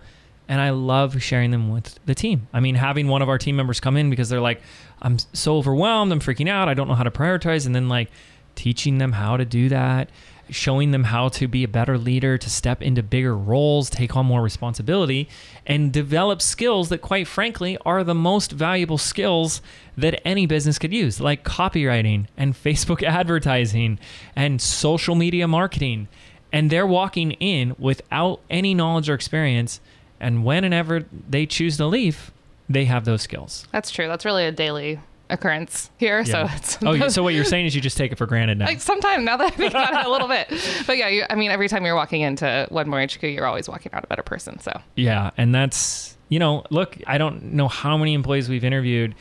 And 0.48 0.60
I 0.60 0.72
love 0.72 1.22
sharing 1.22 1.52
them 1.52 1.70
with 1.70 2.00
the 2.06 2.16
team. 2.16 2.48
I 2.54 2.60
mean, 2.60 2.76
having 2.76 3.08
one 3.08 3.22
of 3.22 3.30
our 3.30 3.38
team 3.38 3.56
members 3.56 3.80
come 3.80 3.96
in 3.96 4.10
because 4.10 4.30
they're 4.30 4.42
like, 4.42 4.62
I'm 5.02 5.18
so 5.34 5.58
overwhelmed, 5.58 6.12
I'm 6.12 6.20
freaking 6.20 6.50
out, 6.50 6.68
I 6.68 6.74
don't 6.74 6.88
know 6.88 6.96
how 6.96 7.04
to 7.04 7.12
prioritize. 7.12 7.66
And 7.66 7.74
then, 7.74 7.88
like, 7.88 8.10
teaching 8.56 8.98
them 8.98 9.14
how 9.14 9.38
to 9.38 9.46
do 9.46 9.70
that, 9.70 10.10
showing 10.50 10.92
them 10.92 11.06
how 11.06 11.30
to 11.30 11.48
be 11.48 11.64
a 11.64 11.68
better 11.70 11.98
leader, 11.98 12.38
to 12.38 12.50
step 12.50 12.82
into 12.82 13.02
bigger 13.02 13.36
roles, 13.36 13.90
take 13.90 14.18
on 14.18 14.26
more 14.26 14.42
responsibility, 14.42 15.30
and 15.66 15.94
develop 15.94 16.42
skills 16.42 16.90
that, 16.90 17.02
quite 17.02 17.28
frankly, 17.28 17.78
are 17.86 18.04
the 18.04 18.16
most 18.16 18.52
valuable 18.52 18.98
skills 18.98 19.62
that 19.96 20.20
any 20.28 20.46
business 20.46 20.78
could 20.78 20.92
use, 20.92 21.22
like 21.22 21.46
copywriting 21.46 22.28
and 22.36 22.54
Facebook 22.54 23.02
advertising 23.08 24.00
and 24.36 24.62
social 24.62 25.16
media 25.16 25.48
marketing 25.48 26.10
and 26.52 26.70
they're 26.70 26.88
walking 26.88 27.32
in 27.34 27.76
without 27.78 28.42
any 28.50 28.74
knowledge 28.74 29.10
or 29.10 29.14
experience. 29.14 29.80
And 30.22 30.46
whenever 30.46 31.06
they 31.30 31.46
choose 31.46 31.76
to 31.78 31.86
leave, 31.88 32.32
they 32.70 32.86
have 32.86 33.04
those 33.04 33.22
skills. 33.24 33.68
That's 33.74 33.92
true. 33.92 34.08
That's 34.08 34.24
really 34.24 34.46
a 34.46 34.52
daily 34.52 35.00
occurrence 35.30 35.90
here. 35.98 36.24
So 36.26 36.48
it's 36.52 36.78
oh, 36.84 36.92
yeah, 36.92 37.08
so 37.08 37.24
what 37.24 37.34
you're 37.34 37.44
saying 37.54 37.66
is 37.66 37.74
you 37.76 37.82
just 37.82 37.98
take 37.98 38.12
it 38.12 38.18
for 38.18 38.26
granted 38.28 38.60
now. 38.60 38.66
like 38.66 38.82
sometimes 38.82 39.24
now 39.24 39.38
that 39.38 39.48
I 39.48 39.50
think 39.50 39.72
about 39.72 39.94
it 39.94 40.06
a 40.06 40.10
little 40.10 40.28
bit, 40.30 40.48
but 40.86 40.98
yeah, 40.98 41.08
you, 41.08 41.24
I 41.30 41.36
mean, 41.36 41.52
every 41.52 41.68
time 41.68 41.86
you're 41.86 41.96
walking 41.96 42.22
into 42.22 42.68
Wedmore 42.70 43.02
HQ, 43.02 43.24
you're 43.24 43.46
always 43.48 43.68
walking 43.68 43.92
out 43.94 44.04
a 44.04 44.08
better 44.08 44.24
person. 44.24 44.60
So 44.60 44.80
Yeah, 44.96 45.32
and 45.38 45.54
that's 45.56 46.16
you 46.30 46.40
know, 46.40 46.64
look, 46.70 46.98
I 47.08 47.18
don't 47.18 47.54
know 47.54 47.68
how 47.68 47.98
many 47.98 48.14
employees 48.14 48.48
we've 48.48 48.64
interviewed, 48.64 49.16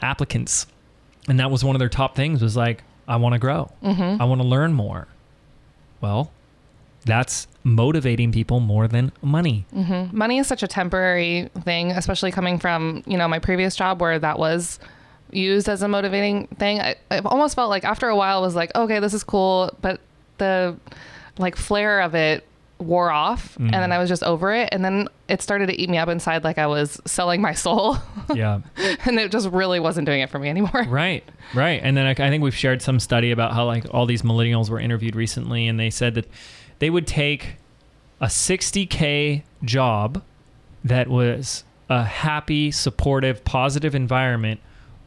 applicants, 0.00 0.66
and 1.28 1.40
that 1.40 1.50
was 1.50 1.64
one 1.64 1.74
of 1.74 1.80
their 1.80 1.88
top 1.88 2.14
things 2.14 2.42
was 2.42 2.56
like, 2.56 2.82
I 3.08 3.16
want 3.16 3.32
to 3.34 3.38
grow, 3.38 3.70
Mm-hmm. 3.82 4.20
I 4.20 4.24
want 4.26 4.40
to 4.42 4.46
learn 4.46 4.72
more. 4.74 5.08
Well, 6.00 6.30
that's 7.04 7.46
motivating 7.64 8.32
people 8.32 8.60
more 8.60 8.88
than 8.88 9.12
money. 9.22 9.66
Mm-hmm. 9.74 10.16
money 10.16 10.38
is 10.38 10.46
such 10.46 10.62
a 10.62 10.68
temporary 10.68 11.50
thing, 11.64 11.92
especially 11.92 12.32
coming 12.32 12.58
from 12.58 13.02
you 13.06 13.16
know 13.16 13.28
my 13.28 13.38
previous 13.38 13.76
job 13.76 14.00
where 14.00 14.18
that 14.18 14.38
was 14.38 14.78
used 15.30 15.68
as 15.68 15.82
a 15.82 15.88
motivating 15.88 16.46
thing. 16.58 16.80
I, 16.80 16.96
I 17.10 17.18
almost 17.20 17.54
felt 17.54 17.70
like 17.70 17.84
after 17.84 18.08
a 18.08 18.16
while 18.16 18.38
it 18.38 18.46
was 18.46 18.54
like 18.54 18.74
okay, 18.74 19.00
this 19.00 19.14
is 19.14 19.24
cool, 19.24 19.76
but 19.80 20.00
the 20.38 20.76
like 21.38 21.56
flair 21.56 22.00
of 22.00 22.14
it 22.14 22.46
wore 22.78 23.10
off, 23.10 23.56
mm. 23.58 23.64
and 23.64 23.74
then 23.74 23.92
I 23.92 23.98
was 23.98 24.08
just 24.08 24.22
over 24.22 24.52
it, 24.52 24.68
and 24.72 24.84
then 24.84 25.08
it 25.28 25.40
started 25.40 25.66
to 25.66 25.80
eat 25.80 25.88
me 25.88 25.98
up 25.98 26.08
inside, 26.08 26.44
like 26.44 26.58
I 26.58 26.66
was 26.66 27.00
selling 27.06 27.40
my 27.40 27.54
soul, 27.54 27.96
yeah, 28.34 28.60
and 29.04 29.18
it 29.18 29.30
just 29.30 29.48
really 29.50 29.80
wasn't 29.80 30.06
doing 30.06 30.20
it 30.20 30.30
for 30.30 30.38
me 30.38 30.48
anymore. 30.48 30.84
right, 30.88 31.24
right. 31.54 31.80
And 31.82 31.96
then 31.96 32.06
I, 32.06 32.10
I 32.10 32.30
think 32.30 32.42
we've 32.42 32.54
shared 32.54 32.82
some 32.82 33.00
study 33.00 33.30
about 33.30 33.52
how 33.52 33.66
like 33.66 33.86
all 33.92 34.06
these 34.06 34.22
millennials 34.22 34.68
were 34.68 34.80
interviewed 34.80 35.16
recently, 35.16 35.68
and 35.68 35.78
they 35.78 35.90
said 35.90 36.14
that 36.14 36.26
they 36.82 36.90
would 36.90 37.06
take 37.06 37.58
a 38.20 38.26
60k 38.26 39.44
job 39.62 40.20
that 40.82 41.06
was 41.06 41.62
a 41.88 42.02
happy, 42.02 42.72
supportive, 42.72 43.44
positive 43.44 43.94
environment 43.94 44.58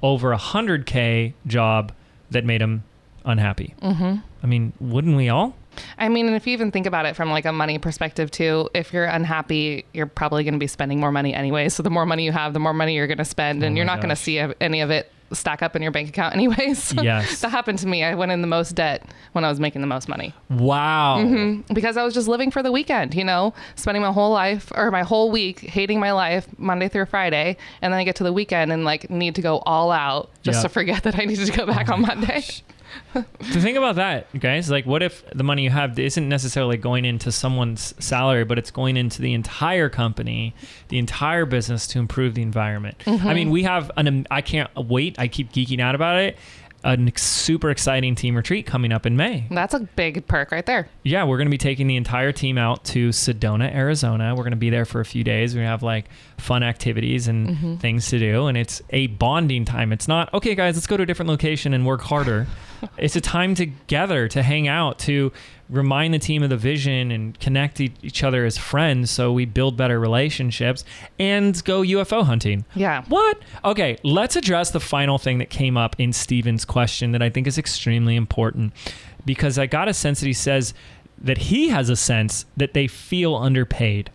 over 0.01 0.31
a 0.31 0.37
100k 0.37 1.33
job 1.45 1.91
that 2.31 2.45
made 2.45 2.61
them 2.61 2.85
unhappy. 3.25 3.75
Mm-hmm. 3.81 4.15
I 4.41 4.47
mean, 4.47 4.71
wouldn't 4.79 5.17
we 5.17 5.27
all? 5.27 5.53
I 5.97 6.07
mean, 6.07 6.27
and 6.27 6.35
if 6.37 6.47
you 6.47 6.53
even 6.53 6.71
think 6.71 6.85
about 6.85 7.05
it 7.05 7.13
from 7.13 7.29
like 7.29 7.43
a 7.43 7.51
money 7.51 7.77
perspective 7.77 8.31
too, 8.31 8.69
if 8.73 8.93
you're 8.93 9.03
unhappy, 9.03 9.83
you're 9.93 10.05
probably 10.05 10.45
going 10.45 10.53
to 10.53 10.59
be 10.59 10.67
spending 10.67 11.01
more 11.01 11.11
money 11.11 11.33
anyway. 11.33 11.67
So 11.67 11.83
the 11.83 11.89
more 11.89 12.05
money 12.05 12.23
you 12.23 12.31
have, 12.31 12.53
the 12.53 12.59
more 12.61 12.73
money 12.73 12.95
you're 12.95 13.07
going 13.07 13.17
to 13.17 13.25
spend, 13.25 13.65
and 13.65 13.75
Oh 13.75 13.77
you're 13.77 13.85
not 13.85 13.99
going 13.99 14.11
to 14.11 14.15
see 14.15 14.39
any 14.61 14.79
of 14.79 14.91
it 14.91 15.11
stack 15.35 15.61
up 15.61 15.75
in 15.75 15.81
your 15.81 15.91
bank 15.91 16.09
account 16.09 16.33
anyways. 16.33 16.93
Yes. 17.01 17.41
that 17.41 17.49
happened 17.49 17.79
to 17.79 17.87
me. 17.87 18.03
I 18.03 18.15
went 18.15 18.31
in 18.31 18.41
the 18.41 18.47
most 18.47 18.73
debt 18.75 19.03
when 19.33 19.43
I 19.45 19.49
was 19.49 19.59
making 19.59 19.81
the 19.81 19.87
most 19.87 20.07
money 20.07 20.33
Wow. 20.49 21.17
Mm-hmm. 21.19 21.73
because 21.73 21.97
I 21.97 22.03
was 22.03 22.13
just 22.13 22.27
living 22.27 22.51
for 22.51 22.63
the 22.63 22.71
weekend, 22.71 23.13
you 23.15 23.23
know, 23.23 23.53
spending 23.75 24.01
my 24.01 24.11
whole 24.11 24.31
life 24.31 24.71
or 24.75 24.91
my 24.91 25.03
whole 25.03 25.31
week 25.31 25.59
hating 25.59 25.99
my 25.99 26.11
life 26.11 26.47
Monday 26.57 26.87
through 26.87 27.05
Friday, 27.05 27.57
and 27.81 27.91
then 27.93 27.99
I 27.99 28.03
get 28.03 28.15
to 28.17 28.23
the 28.23 28.33
weekend 28.33 28.71
and 28.71 28.83
like 28.85 29.09
need 29.09 29.35
to 29.35 29.41
go 29.41 29.59
all 29.59 29.91
out 29.91 30.29
just 30.43 30.57
Yeah. 30.59 30.63
to 30.63 30.69
forget 30.69 31.03
that 31.03 31.19
I 31.19 31.25
needed 31.25 31.45
to 31.47 31.51
go 31.57 31.65
back 31.65 31.89
on 31.89 31.99
oh 32.03 32.07
Monday. 32.07 32.43
To 33.13 33.61
think 33.61 33.77
about 33.77 33.95
that, 33.95 34.27
guys, 34.39 34.69
like 34.69 34.85
what 34.85 35.03
if 35.03 35.23
the 35.29 35.43
money 35.43 35.63
you 35.63 35.69
have 35.69 35.97
isn't 35.97 36.27
necessarily 36.27 36.77
going 36.77 37.05
into 37.05 37.31
someone's 37.31 37.93
salary, 38.03 38.43
but 38.43 38.57
it's 38.57 38.71
going 38.71 38.97
into 38.97 39.21
the 39.21 39.33
entire 39.33 39.89
company, 39.89 40.53
the 40.89 40.97
entire 40.97 41.45
business 41.45 41.87
to 41.87 41.99
improve 41.99 42.35
the 42.35 42.41
environment? 42.41 42.97
I 43.05 43.11
mean, 43.11 43.19
mm-hmm. 43.19 43.49
we 43.49 43.63
have 43.63 43.91
an, 43.97 44.27
I 44.29 44.41
can't 44.41 44.69
wait. 44.75 45.17
I 45.19 45.27
keep 45.27 45.51
geeking 45.51 45.79
out 45.79 45.95
about 45.95 46.17
it. 46.17 46.37
A 46.83 46.99
super 47.15 47.71
exciting 47.71 48.13
team 48.13 48.35
retreat 48.35 48.67
coming 48.67 48.91
up 48.91 49.07
in 49.07 49.17
May. 49.17 49.47
That's 49.49 49.73
a 49.73 49.79
big 49.79 50.27
perk 50.27 50.51
right 50.51 50.63
there. 50.67 50.87
Yeah, 51.01 51.23
we're 51.23 51.37
going 51.37 51.47
to 51.47 51.51
be 51.51 51.57
taking 51.57 51.87
the 51.87 51.95
entire 51.95 52.31
team 52.31 52.59
out 52.59 52.83
to 52.85 53.09
Sedona, 53.09 53.73
Arizona. 53.73 54.35
We're 54.35 54.43
going 54.43 54.51
to 54.51 54.57
be 54.57 54.69
there 54.69 54.85
for 54.85 54.99
a 54.99 55.05
few 55.05 55.23
days. 55.23 55.55
We're 55.55 55.61
going 55.61 55.65
to 55.65 55.71
have 55.71 55.81
like 55.81 56.05
fun 56.37 56.63
activities 56.63 57.27
and 57.27 57.49
mm-hmm. 57.49 57.75
things 57.77 58.09
to 58.09 58.19
do. 58.19 58.47
And 58.47 58.57
it's 58.57 58.81
a 58.89 59.07
bonding 59.07 59.65
time. 59.65 59.91
It's 59.91 60.07
not, 60.07 60.33
okay, 60.33 60.55
guys, 60.55 60.75
let's 60.75 60.87
go 60.87 60.97
to 60.97 61.03
a 61.03 61.05
different 61.05 61.29
location 61.29 61.73
and 61.73 61.85
work 61.85 62.01
harder. 62.01 62.47
it's 62.97 63.15
a 63.15 63.21
time 63.21 63.55
together 63.55 64.27
to 64.27 64.43
hang 64.43 64.67
out, 64.67 64.99
to 64.99 65.31
remind 65.69 66.13
the 66.13 66.19
team 66.19 66.43
of 66.43 66.49
the 66.49 66.57
vision 66.57 67.11
and 67.11 67.39
connect 67.39 67.79
e- 67.79 67.93
each 68.03 68.23
other 68.23 68.45
as 68.45 68.57
friends 68.57 69.09
so 69.09 69.31
we 69.31 69.45
build 69.45 69.75
better 69.75 69.99
relationships 69.99 70.83
and 71.17 71.63
go 71.63 71.81
UFO 71.81 72.23
hunting. 72.23 72.65
Yeah. 72.75 73.03
What? 73.07 73.39
Okay, 73.63 73.97
let's 74.03 74.35
address 74.35 74.71
the 74.71 74.79
final 74.79 75.17
thing 75.17 75.39
that 75.39 75.49
came 75.49 75.77
up 75.77 75.95
in 75.97 76.13
Stephen's 76.13 76.65
question 76.65 77.11
that 77.13 77.21
I 77.21 77.29
think 77.29 77.47
is 77.47 77.57
extremely 77.57 78.15
important 78.15 78.73
because 79.25 79.57
I 79.57 79.65
got 79.65 79.87
a 79.87 79.93
sense 79.93 80.19
that 80.19 80.27
he 80.27 80.33
says 80.33 80.73
that 81.17 81.37
he 81.37 81.69
has 81.69 81.89
a 81.89 81.95
sense 81.95 82.45
that 82.57 82.73
they 82.73 82.87
feel 82.87 83.35
underpaid. 83.35 84.11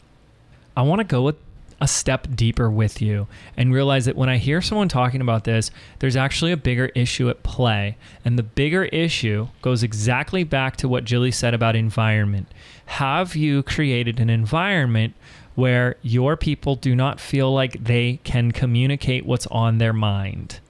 I 0.76 0.83
want 0.83 1.00
to 1.00 1.04
go 1.04 1.22
with 1.22 1.37
a 1.80 1.88
step 1.88 2.28
deeper 2.34 2.70
with 2.70 3.00
you 3.00 3.26
and 3.56 3.72
realize 3.72 4.04
that 4.04 4.16
when 4.16 4.28
I 4.28 4.36
hear 4.36 4.60
someone 4.60 4.88
talking 4.88 5.20
about 5.20 5.44
this, 5.44 5.70
there's 5.98 6.16
actually 6.16 6.52
a 6.52 6.56
bigger 6.56 6.86
issue 6.94 7.30
at 7.30 7.42
play. 7.42 7.96
And 8.24 8.38
the 8.38 8.42
bigger 8.42 8.84
issue 8.84 9.48
goes 9.62 9.82
exactly 9.82 10.44
back 10.44 10.76
to 10.76 10.88
what 10.88 11.04
Jilly 11.04 11.30
said 11.30 11.54
about 11.54 11.76
environment. 11.76 12.48
Have 12.86 13.34
you 13.34 13.62
created 13.62 14.20
an 14.20 14.28
environment 14.28 15.14
where 15.54 15.96
your 16.02 16.36
people 16.36 16.76
do 16.76 16.94
not 16.94 17.20
feel 17.20 17.52
like 17.52 17.84
they 17.84 18.20
can 18.24 18.52
communicate 18.52 19.24
what's 19.24 19.46
on 19.46 19.78
their 19.78 19.92
mind? 19.92 20.60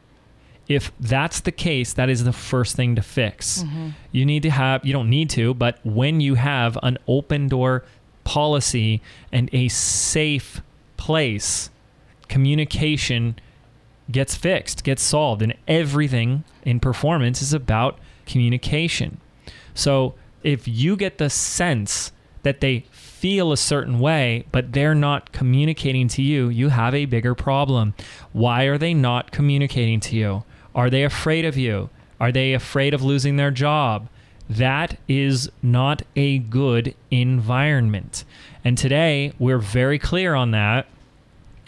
If 0.69 0.93
that's 1.01 1.41
the 1.41 1.51
case, 1.51 1.93
that 1.95 2.09
is 2.09 2.23
the 2.23 2.33
first 2.33 2.77
thing 2.77 2.95
to 2.95 3.03
fix. 3.03 3.65
Mm-hmm. 3.65 3.89
You 4.13 4.25
need 4.25 4.45
to 4.45 4.51
have, 4.51 4.87
you 4.87 4.93
don't 4.93 5.11
need 5.11 5.29
to, 5.31 5.53
but 5.55 5.81
when 5.85 6.21
you 6.21 6.37
have 6.37 6.79
an 6.85 6.99
open 7.09 7.49
door 7.49 7.85
policy 8.23 9.03
and 9.33 9.51
a 9.53 9.67
safe 9.67 10.63
place, 11.11 11.71
communication 12.29 13.35
gets 14.13 14.37
fixed, 14.37 14.85
gets 14.85 15.03
solved, 15.03 15.43
and 15.43 15.53
everything 15.67 16.45
in 16.63 16.79
performance 16.79 17.43
is 17.43 17.53
about 17.53 17.99
communication. 18.27 19.21
So 19.75 20.15
if 20.45 20.69
you 20.69 20.95
get 20.95 21.19
the 21.19 21.29
sense 21.29 22.13
that 22.45 22.61
they 22.61 22.85
feel 22.93 23.51
a 23.51 23.57
certain 23.57 23.99
way, 23.99 24.45
but 24.53 24.73
they're 24.73 24.95
not 24.95 25.33
communicating 25.33 26.07
to 26.07 26.23
you, 26.23 26.49
you 26.49 26.69
have 26.69 26.95
a 26.95 27.07
bigger 27.07 27.35
problem. 27.35 27.93
Why 28.33 28.67
are 28.67 28.79
they 28.79 28.95
not 28.95 29.33
communicating 29.33 29.99
to 29.99 30.15
you? 30.15 30.45
Are 30.77 30.91
they 30.91 31.03
afraid 31.03 31.45
of 31.45 31.57
you? 31.57 31.91
Are 32.21 32.31
they 32.31 32.53
afraid 32.53 32.95
of 32.95 33.03
losing 33.03 33.35
their 33.35 33.51
job? 33.51 34.09
That 34.49 34.97
is 35.09 35.51
not 35.61 36.03
a 36.15 36.39
good 36.39 36.95
environment. 37.11 38.25
And 38.65 38.79
today, 38.79 39.33
we're 39.41 39.59
very 39.59 39.99
clear 39.99 40.37
on 40.37 40.53
that. 40.53 40.87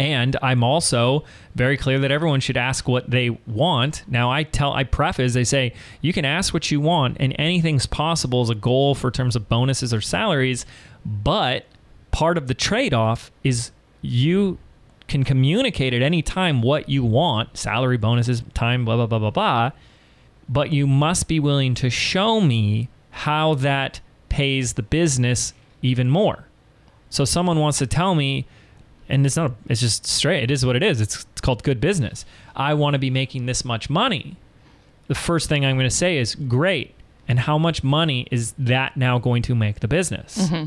And 0.02 0.36
I'm 0.42 0.64
also 0.64 1.22
very 1.54 1.76
clear 1.76 2.00
that 2.00 2.10
everyone 2.10 2.40
should 2.40 2.56
ask 2.56 2.88
what 2.88 3.08
they 3.08 3.30
want. 3.46 4.02
Now, 4.08 4.32
I 4.32 4.42
tell, 4.42 4.72
I 4.72 4.82
preface, 4.82 5.32
they 5.32 5.44
say 5.44 5.74
you 6.00 6.12
can 6.12 6.24
ask 6.24 6.52
what 6.52 6.72
you 6.72 6.80
want, 6.80 7.18
and 7.20 7.36
anything's 7.38 7.86
possible 7.86 8.40
as 8.40 8.50
a 8.50 8.56
goal 8.56 8.96
for 8.96 9.12
terms 9.12 9.36
of 9.36 9.48
bonuses 9.48 9.94
or 9.94 10.00
salaries. 10.00 10.66
But 11.06 11.66
part 12.10 12.36
of 12.36 12.48
the 12.48 12.54
trade 12.54 12.92
off 12.92 13.30
is 13.44 13.70
you 14.00 14.58
can 15.06 15.22
communicate 15.22 15.94
at 15.94 16.02
any 16.02 16.20
time 16.20 16.62
what 16.62 16.88
you 16.88 17.04
want 17.04 17.56
salary, 17.56 17.96
bonuses, 17.96 18.42
time, 18.54 18.84
blah, 18.84 18.96
blah, 18.96 19.06
blah, 19.06 19.20
blah, 19.20 19.30
blah. 19.30 19.70
But 20.48 20.72
you 20.72 20.88
must 20.88 21.28
be 21.28 21.38
willing 21.38 21.76
to 21.76 21.90
show 21.90 22.40
me 22.40 22.88
how 23.10 23.54
that 23.54 24.00
pays 24.28 24.72
the 24.72 24.82
business 24.82 25.54
even 25.80 26.10
more. 26.10 26.48
So 27.08 27.24
someone 27.24 27.60
wants 27.60 27.78
to 27.78 27.86
tell 27.86 28.16
me, 28.16 28.48
and 29.12 29.26
it's 29.26 29.36
not, 29.36 29.52
it's 29.68 29.80
just 29.80 30.06
straight. 30.06 30.42
It 30.42 30.50
is 30.50 30.64
what 30.64 30.74
it 30.74 30.82
is. 30.82 31.00
It's, 31.00 31.26
it's 31.32 31.40
called 31.42 31.62
good 31.62 31.80
business. 31.80 32.24
I 32.56 32.72
want 32.72 32.94
to 32.94 32.98
be 32.98 33.10
making 33.10 33.44
this 33.44 33.62
much 33.62 33.90
money. 33.90 34.36
The 35.08 35.14
first 35.14 35.50
thing 35.50 35.66
I'm 35.66 35.76
going 35.76 35.88
to 35.88 35.94
say 35.94 36.16
is 36.16 36.34
great. 36.34 36.94
And 37.28 37.38
how 37.38 37.58
much 37.58 37.84
money 37.84 38.26
is 38.30 38.54
that 38.58 38.96
now 38.96 39.18
going 39.18 39.42
to 39.42 39.54
make 39.54 39.80
the 39.80 39.86
business? 39.86 40.38
Mm-hmm. 40.38 40.66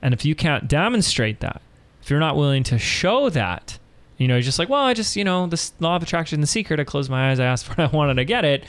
And 0.00 0.14
if 0.14 0.24
you 0.24 0.34
can't 0.34 0.68
demonstrate 0.68 1.40
that, 1.40 1.60
if 2.02 2.08
you're 2.08 2.18
not 2.18 2.34
willing 2.34 2.62
to 2.64 2.78
show 2.78 3.28
that, 3.28 3.78
you 4.16 4.26
know, 4.26 4.36
you're 4.36 4.42
just 4.42 4.58
like, 4.58 4.70
well, 4.70 4.84
I 4.84 4.94
just, 4.94 5.14
you 5.14 5.22
know, 5.22 5.46
this 5.46 5.74
law 5.78 5.96
of 5.96 6.02
attraction, 6.02 6.40
the 6.40 6.46
secret, 6.46 6.80
I 6.80 6.84
closed 6.84 7.10
my 7.10 7.30
eyes, 7.30 7.38
I 7.38 7.44
asked 7.44 7.66
for 7.66 7.72
it, 7.72 7.84
I 7.92 7.94
wanted 7.94 8.14
to 8.14 8.24
get 8.24 8.46
it. 8.46 8.64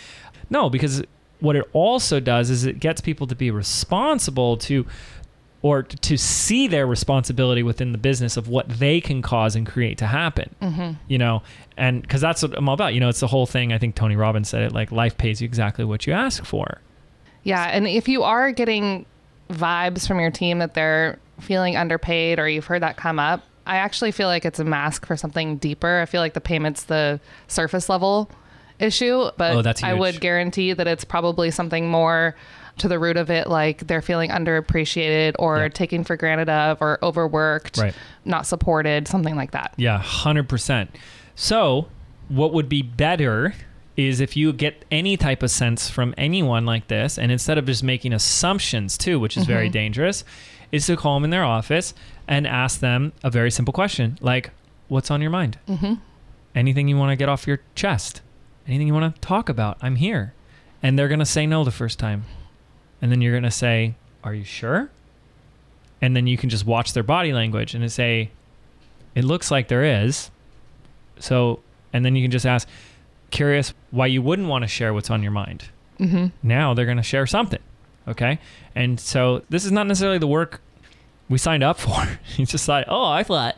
No, 0.49 0.69
because 0.69 1.01
what 1.39 1.55
it 1.55 1.65
also 1.71 2.19
does 2.19 2.49
is 2.49 2.65
it 2.65 2.81
gets 2.81 2.99
people 2.99 3.25
to 3.27 3.35
be 3.35 3.51
responsible 3.51 4.57
to 4.57 4.85
or 5.63 5.81
to 5.81 6.17
see 6.17 6.67
their 6.67 6.85
responsibility 6.85 7.63
within 7.63 7.93
the 7.93 7.97
business 7.97 8.35
of 8.37 8.49
what 8.49 8.67
they 8.67 8.99
can 9.01 9.21
cause 9.21 9.55
and 9.55 9.65
create 9.65 9.97
to 9.97 10.05
happen. 10.05 10.53
Mm-hmm. 10.61 10.91
You 11.07 11.17
know, 11.17 11.41
and 11.77 12.01
because 12.01 12.21
that's 12.21 12.43
what 12.43 12.55
I'm 12.55 12.67
all 12.69 12.75
about. 12.75 12.93
You 12.93 12.99
know, 12.99 13.09
it's 13.09 13.21
the 13.21 13.27
whole 13.27 13.47
thing. 13.47 13.73
I 13.73 13.79
think 13.79 13.95
Tony 13.95 14.15
Robbins 14.15 14.49
said 14.49 14.61
it 14.61 14.73
like 14.73 14.91
life 14.91 15.17
pays 15.17 15.41
you 15.41 15.45
exactly 15.45 15.85
what 15.85 16.05
you 16.05 16.13
ask 16.13 16.45
for. 16.45 16.81
Yeah, 17.43 17.63
and 17.63 17.87
if 17.87 18.07
you 18.07 18.23
are 18.23 18.51
getting 18.51 19.05
vibes 19.49 20.07
from 20.07 20.19
your 20.19 20.31
team 20.31 20.59
that 20.59 20.73
they're 20.73 21.17
feeling 21.39 21.75
underpaid 21.75 22.39
or 22.39 22.47
you've 22.47 22.65
heard 22.65 22.81
that 22.81 22.97
come 22.97 23.17
up, 23.17 23.43
I 23.65 23.77
actually 23.77 24.11
feel 24.11 24.27
like 24.27 24.45
it's 24.45 24.59
a 24.59 24.65
mask 24.65 25.05
for 25.05 25.15
something 25.15 25.57
deeper. 25.57 26.01
I 26.01 26.05
feel 26.05 26.21
like 26.21 26.33
the 26.33 26.41
payment's 26.41 26.83
the 26.83 27.21
surface 27.47 27.87
level 27.87 28.29
issue, 28.79 29.29
but 29.37 29.65
Oh, 29.65 29.73
I 29.83 29.93
would 29.93 30.19
guarantee 30.19 30.73
that 30.73 30.87
it's 30.87 31.05
probably 31.05 31.51
something 31.51 31.89
more 31.89 32.35
to 32.79 32.87
the 32.87 32.97
root 32.99 33.17
of 33.17 33.29
it, 33.29 33.47
like 33.47 33.85
they're 33.87 34.01
feeling 34.01 34.29
underappreciated 34.31 35.35
or 35.39 35.57
Yeah. 35.59 35.67
taken 35.69 36.03
for 36.03 36.15
granted 36.15 36.49
of 36.49 36.81
or 36.81 36.97
overworked, 37.03 37.77
Right. 37.77 37.93
not 38.25 38.45
supported, 38.47 39.07
something 39.07 39.35
like 39.35 39.51
that. 39.51 39.73
Yeah, 39.77 39.99
100%. 40.01 40.89
So, 41.35 41.87
what 42.29 42.53
would 42.53 42.69
be 42.69 42.81
better 42.81 43.53
is 43.95 44.19
if 44.19 44.35
you 44.35 44.51
get 44.53 44.85
any 44.91 45.15
type 45.17 45.43
of 45.43 45.51
sense 45.51 45.87
from 45.89 46.15
anyone 46.17 46.65
like 46.65 46.87
this, 46.87 47.19
and 47.19 47.31
instead 47.31 47.57
of 47.59 47.65
just 47.67 47.83
making 47.83 48.11
assumptions 48.13 48.97
too, 48.97 49.19
which 49.19 49.37
is 49.37 49.45
very 49.45 49.69
dangerous, 49.69 50.23
is 50.71 50.87
to 50.87 50.95
call 50.97 51.15
them 51.15 51.25
in 51.25 51.29
their 51.29 51.43
office 51.43 51.93
and 52.27 52.47
ask 52.47 52.79
them 52.79 53.13
a 53.23 53.29
very 53.29 53.51
simple 53.51 53.71
question 53.73 54.17
like, 54.21 54.49
What's 54.87 55.09
on 55.11 55.21
your 55.21 55.29
mind? 55.31 55.57
Mm-hmm. 55.67 55.93
Anything 56.55 56.87
you 56.87 56.97
want 56.97 57.11
to 57.11 57.15
get 57.15 57.29
off 57.29 57.47
your 57.47 57.59
chest? 57.75 58.21
Anything 58.67 58.87
you 58.87 58.93
want 58.93 59.13
to 59.15 59.21
talk 59.21 59.49
about? 59.49 59.77
I'm 59.81 59.95
here. 59.95 60.33
And 60.83 60.97
they're 60.99 61.07
going 61.07 61.19
to 61.19 61.25
say 61.25 61.45
no 61.47 61.63
the 61.63 61.71
first 61.71 61.97
time. 61.99 62.25
And 63.03 63.11
then 63.11 63.19
you're 63.19 63.33
going 63.33 63.43
to 63.43 63.51
say, 63.51 63.95
Are 64.23 64.33
you 64.33 64.45
sure? 64.45 64.89
And 66.01 66.15
then 66.15 66.25
you 66.25 66.37
can 66.37 66.49
just 66.49 66.65
watch 66.65 66.93
their 66.93 67.03
body 67.03 67.33
language 67.33 67.75
and 67.75 67.91
say, 67.91 68.31
It 69.13 69.25
looks 69.25 69.51
like 69.51 69.67
there 69.67 69.83
is. 69.83 70.31
So, 71.19 71.59
and 71.91 72.05
then 72.05 72.15
you 72.15 72.23
can 72.23 72.31
just 72.31 72.45
ask, 72.45 72.65
Curious 73.29 73.73
why 73.91 74.07
you 74.07 74.21
wouldn't 74.21 74.47
want 74.47 74.63
to 74.63 74.69
share 74.69 74.93
what's 74.93 75.09
on 75.09 75.21
your 75.21 75.33
mind. 75.33 75.65
Mm-hmm. 75.99 76.27
Now 76.43 76.73
they're 76.73 76.85
going 76.85 76.95
to 76.95 77.03
share 77.03 77.27
something. 77.27 77.59
Okay. 78.07 78.39
And 78.73 78.97
so 78.97 79.43
this 79.49 79.65
is 79.65 79.73
not 79.73 79.85
necessarily 79.85 80.17
the 80.17 80.27
work 80.27 80.61
we 81.27 81.37
signed 81.37 81.61
up 81.61 81.79
for. 81.81 82.07
you 82.37 82.45
just 82.45 82.65
thought, 82.65 82.85
oh, 82.87 83.05
I 83.05 83.23
thought. 83.23 83.57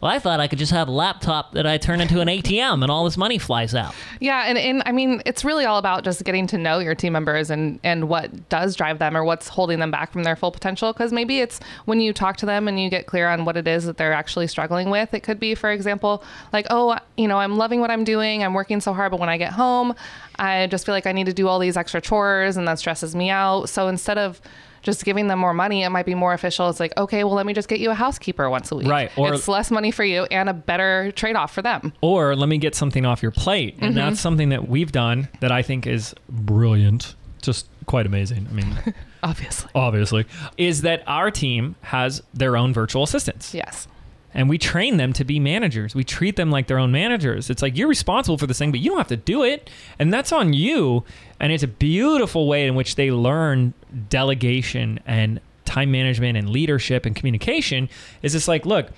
Well, 0.00 0.10
I 0.10 0.18
thought 0.18 0.40
I 0.40 0.46
could 0.46 0.58
just 0.58 0.72
have 0.72 0.88
a 0.88 0.92
laptop 0.92 1.52
that 1.52 1.66
I 1.66 1.78
turn 1.78 2.02
into 2.02 2.20
an 2.20 2.28
ATM 2.28 2.82
and 2.82 2.90
all 2.90 3.04
this 3.04 3.16
money 3.16 3.38
flies 3.38 3.74
out. 3.74 3.94
Yeah, 4.20 4.44
and, 4.46 4.58
and 4.58 4.82
I 4.84 4.92
mean, 4.92 5.22
it's 5.24 5.42
really 5.42 5.64
all 5.64 5.78
about 5.78 6.04
just 6.04 6.22
getting 6.22 6.46
to 6.48 6.58
know 6.58 6.80
your 6.80 6.94
team 6.94 7.14
members 7.14 7.48
and 7.48 7.80
and 7.82 8.06
what 8.08 8.50
does 8.50 8.76
drive 8.76 8.98
them 8.98 9.16
or 9.16 9.24
what's 9.24 9.48
holding 9.48 9.78
them 9.78 9.90
back 9.90 10.12
from 10.12 10.22
their 10.22 10.36
full 10.36 10.50
potential. 10.50 10.92
Because 10.92 11.12
maybe 11.12 11.40
it's 11.40 11.60
when 11.86 12.00
you 12.00 12.12
talk 12.12 12.36
to 12.38 12.46
them 12.46 12.68
and 12.68 12.78
you 12.78 12.90
get 12.90 13.06
clear 13.06 13.28
on 13.28 13.46
what 13.46 13.56
it 13.56 13.66
is 13.66 13.86
that 13.86 13.96
they're 13.96 14.12
actually 14.12 14.48
struggling 14.48 14.90
with. 14.90 15.14
It 15.14 15.20
could 15.20 15.40
be, 15.40 15.54
for 15.54 15.70
example, 15.70 16.22
like, 16.52 16.66
oh, 16.68 16.98
you 17.16 17.26
know, 17.26 17.38
I'm 17.38 17.56
loving 17.56 17.80
what 17.80 17.90
I'm 17.90 18.04
doing. 18.04 18.44
I'm 18.44 18.52
working 18.52 18.82
so 18.82 18.92
hard, 18.92 19.12
but 19.12 19.20
when 19.20 19.30
I 19.30 19.38
get 19.38 19.52
home, 19.52 19.94
I 20.38 20.66
just 20.66 20.84
feel 20.84 20.94
like 20.94 21.06
I 21.06 21.12
need 21.12 21.26
to 21.26 21.32
do 21.32 21.48
all 21.48 21.58
these 21.58 21.78
extra 21.78 22.02
chores, 22.02 22.58
and 22.58 22.68
that 22.68 22.78
stresses 22.78 23.16
me 23.16 23.30
out. 23.30 23.70
So 23.70 23.88
instead 23.88 24.18
of 24.18 24.42
just 24.86 25.04
giving 25.04 25.26
them 25.26 25.38
more 25.38 25.52
money, 25.52 25.82
it 25.82 25.90
might 25.90 26.06
be 26.06 26.14
more 26.14 26.32
official. 26.32 26.70
It's 26.70 26.80
like, 26.80 26.96
okay, 26.96 27.22
well, 27.24 27.34
let 27.34 27.44
me 27.44 27.52
just 27.52 27.68
get 27.68 27.78
you 27.80 27.90
a 27.90 27.94
housekeeper 27.94 28.48
once 28.48 28.72
a 28.72 28.76
week. 28.76 28.88
Right, 28.88 29.10
or- 29.18 29.34
it's 29.34 29.46
less 29.48 29.70
money 29.70 29.90
for 29.90 30.04
you 30.04 30.24
and 30.30 30.48
a 30.48 30.54
better 30.54 31.12
trade 31.12 31.36
off 31.36 31.52
for 31.52 31.60
them. 31.60 31.92
or 32.00 32.34
let 32.34 32.48
me 32.48 32.56
get 32.56 32.74
something 32.74 33.04
off 33.04 33.22
your 33.22 33.32
plate. 33.32 33.74
And 33.80 33.90
Mm-hmm. 33.90 33.94
that's 33.96 34.20
something 34.20 34.48
that 34.48 34.66
we've 34.68 34.92
done 34.92 35.28
that 35.40 35.52
I 35.52 35.60
think 35.60 35.86
is 35.86 36.14
brilliant, 36.28 37.14
just 37.42 37.66
quite 37.86 38.06
amazing. 38.06 38.46
I 38.50 38.54
mean, 38.54 38.94
Obviously. 39.22 39.70
obviously, 39.74 40.24
is 40.56 40.82
that 40.82 41.02
our 41.06 41.30
team 41.30 41.74
has 41.82 42.22
their 42.32 42.56
own 42.56 42.72
virtual 42.72 43.02
assistants. 43.02 43.52
Yes. 43.54 43.88
And 44.34 44.48
we 44.48 44.58
train 44.58 44.98
them 44.98 45.12
to 45.14 45.24
be 45.24 45.40
managers. 45.40 45.94
We 45.94 46.04
treat 46.04 46.36
them 46.36 46.50
like 46.50 46.66
their 46.66 46.78
own 46.78 46.92
managers. 46.92 47.48
It's 47.48 47.62
like 47.62 47.76
you're 47.76 47.88
responsible 47.88 48.36
for 48.36 48.46
this 48.46 48.58
thing, 48.58 48.70
but 48.70 48.80
you 48.80 48.90
don't 48.90 48.98
have 48.98 49.08
to 49.08 49.16
do 49.16 49.42
it. 49.42 49.70
And 49.98 50.12
that's 50.12 50.30
on 50.30 50.52
you. 50.52 51.04
And 51.40 51.52
it's 51.52 51.62
a 51.62 51.68
beautiful 51.68 52.46
way 52.46 52.66
in 52.66 52.74
which 52.74 52.96
they 52.96 53.10
learn 53.10 53.72
delegation 54.10 55.00
and 55.06 55.40
time 55.64 55.90
management 55.90 56.36
and 56.36 56.50
leadership 56.50 57.06
and 57.06 57.16
communication. 57.16 57.88
Is 58.22 58.34
it's 58.34 58.46
like, 58.46 58.66
look, 58.66 58.90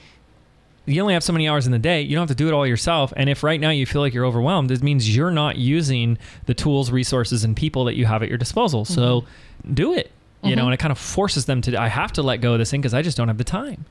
you 0.89 1.01
only 1.03 1.15
have 1.15 1.23
so 1.23 1.33
many 1.33 1.49
hours 1.49 1.67
in 1.67 1.73
the 1.73 1.79
day. 1.79 2.01
You 2.01 2.17
don't 2.17 2.23
have 2.23 2.37
to 2.37 2.43
do 2.43 2.49
it 2.49 2.55
all 2.55 2.67
yourself. 2.67 3.13
And 3.17 3.29
if 3.29 3.43
right 3.43 3.61
now 3.61 3.71
you 3.71 3.87
feel 3.87 4.01
like 4.01 4.15
you're 4.15 4.25
overwhelmed, 4.25 4.71
it 4.71 4.83
means 4.83 5.15
you're 5.15 5.31
not 5.31 5.57
using 5.57 6.19
the 6.47 6.55
tools, 6.55 6.91
resources, 6.91 7.45
and 7.45 7.57
people 7.57 7.85
that 7.85 7.95
you 7.95 8.07
have 8.07 8.23
at 8.23 8.29
your 8.29 8.39
disposal. 8.39 8.85
So 8.85 9.21
mm-hmm. 9.21 9.75
do 9.75 9.95
it. 9.95 10.11
You 10.43 10.55
know, 10.55 10.63
mm-hmm. 10.63 10.67
and 10.69 10.75
it 10.75 10.77
kind 10.79 10.93
of 10.93 10.99
forces 10.99 11.47
them 11.47 11.61
to. 11.63 11.77
I 11.77 11.89
have 11.89 12.13
to 12.13 12.23
let 12.23 12.41
go 12.41 12.53
of 12.53 12.59
this 12.61 12.71
thing 12.71 12.81
because 12.81 12.95
I 12.95 13.03
just 13.03 13.17
don't 13.17 13.29
have 13.29 13.39
the 13.39 13.45
time. 13.45 13.87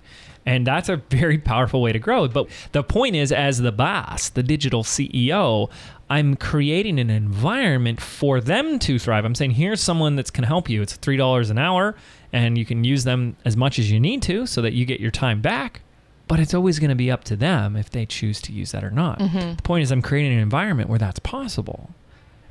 And 0.45 0.65
that's 0.65 0.88
a 0.88 0.95
very 0.95 1.38
powerful 1.53 1.81
way 1.81 1.91
to 1.91 1.99
grow. 1.99 2.27
But 2.29 2.47
the 2.71 2.83
point 2.83 3.17
is, 3.17 3.33
as 3.33 3.57
the 3.57 3.73
boss, 3.73 4.29
the 4.29 4.43
digital 4.43 4.83
CEO, 4.83 5.69
I'm 6.10 6.38
creating 6.38 6.99
an 6.99 7.10
environment 7.10 7.99
for 7.99 8.39
them 8.39 8.79
to 8.79 8.97
thrive. 8.97 9.25
I'm 9.25 9.36
saying, 9.36 9.51
here's 9.51 9.81
someone 9.81 10.15
that's 10.15 10.31
can 10.31 10.45
help 10.45 10.69
you. 10.69 10.81
It's 10.81 10.95
three 10.95 11.17
dollars 11.17 11.49
an 11.49 11.57
hour, 11.57 11.95
and 12.31 12.57
you 12.57 12.65
can 12.65 12.86
use 12.86 13.03
them 13.03 13.36
as 13.43 13.57
much 13.57 13.77
as 13.77 13.91
you 13.91 13.99
need 13.99 14.21
to, 14.23 14.45
so 14.45 14.62
that 14.62 14.71
you 14.71 14.86
get 14.86 15.01
your 15.01 15.12
time 15.12 15.41
back 15.41 15.81
but 16.27 16.39
it's 16.39 16.53
always 16.53 16.79
going 16.79 16.89
to 16.89 16.95
be 16.95 17.10
up 17.10 17.23
to 17.25 17.36
them 17.36 17.75
if 17.75 17.89
they 17.89 18.05
choose 18.05 18.41
to 18.41 18.51
use 18.51 18.71
that 18.71 18.83
or 18.83 18.91
not. 18.91 19.19
Mm-hmm. 19.19 19.55
The 19.55 19.63
point 19.63 19.83
is, 19.83 19.91
I'm 19.91 20.01
creating 20.01 20.33
an 20.33 20.39
environment 20.39 20.89
where 20.89 20.99
that's 20.99 21.19
possible. 21.19 21.91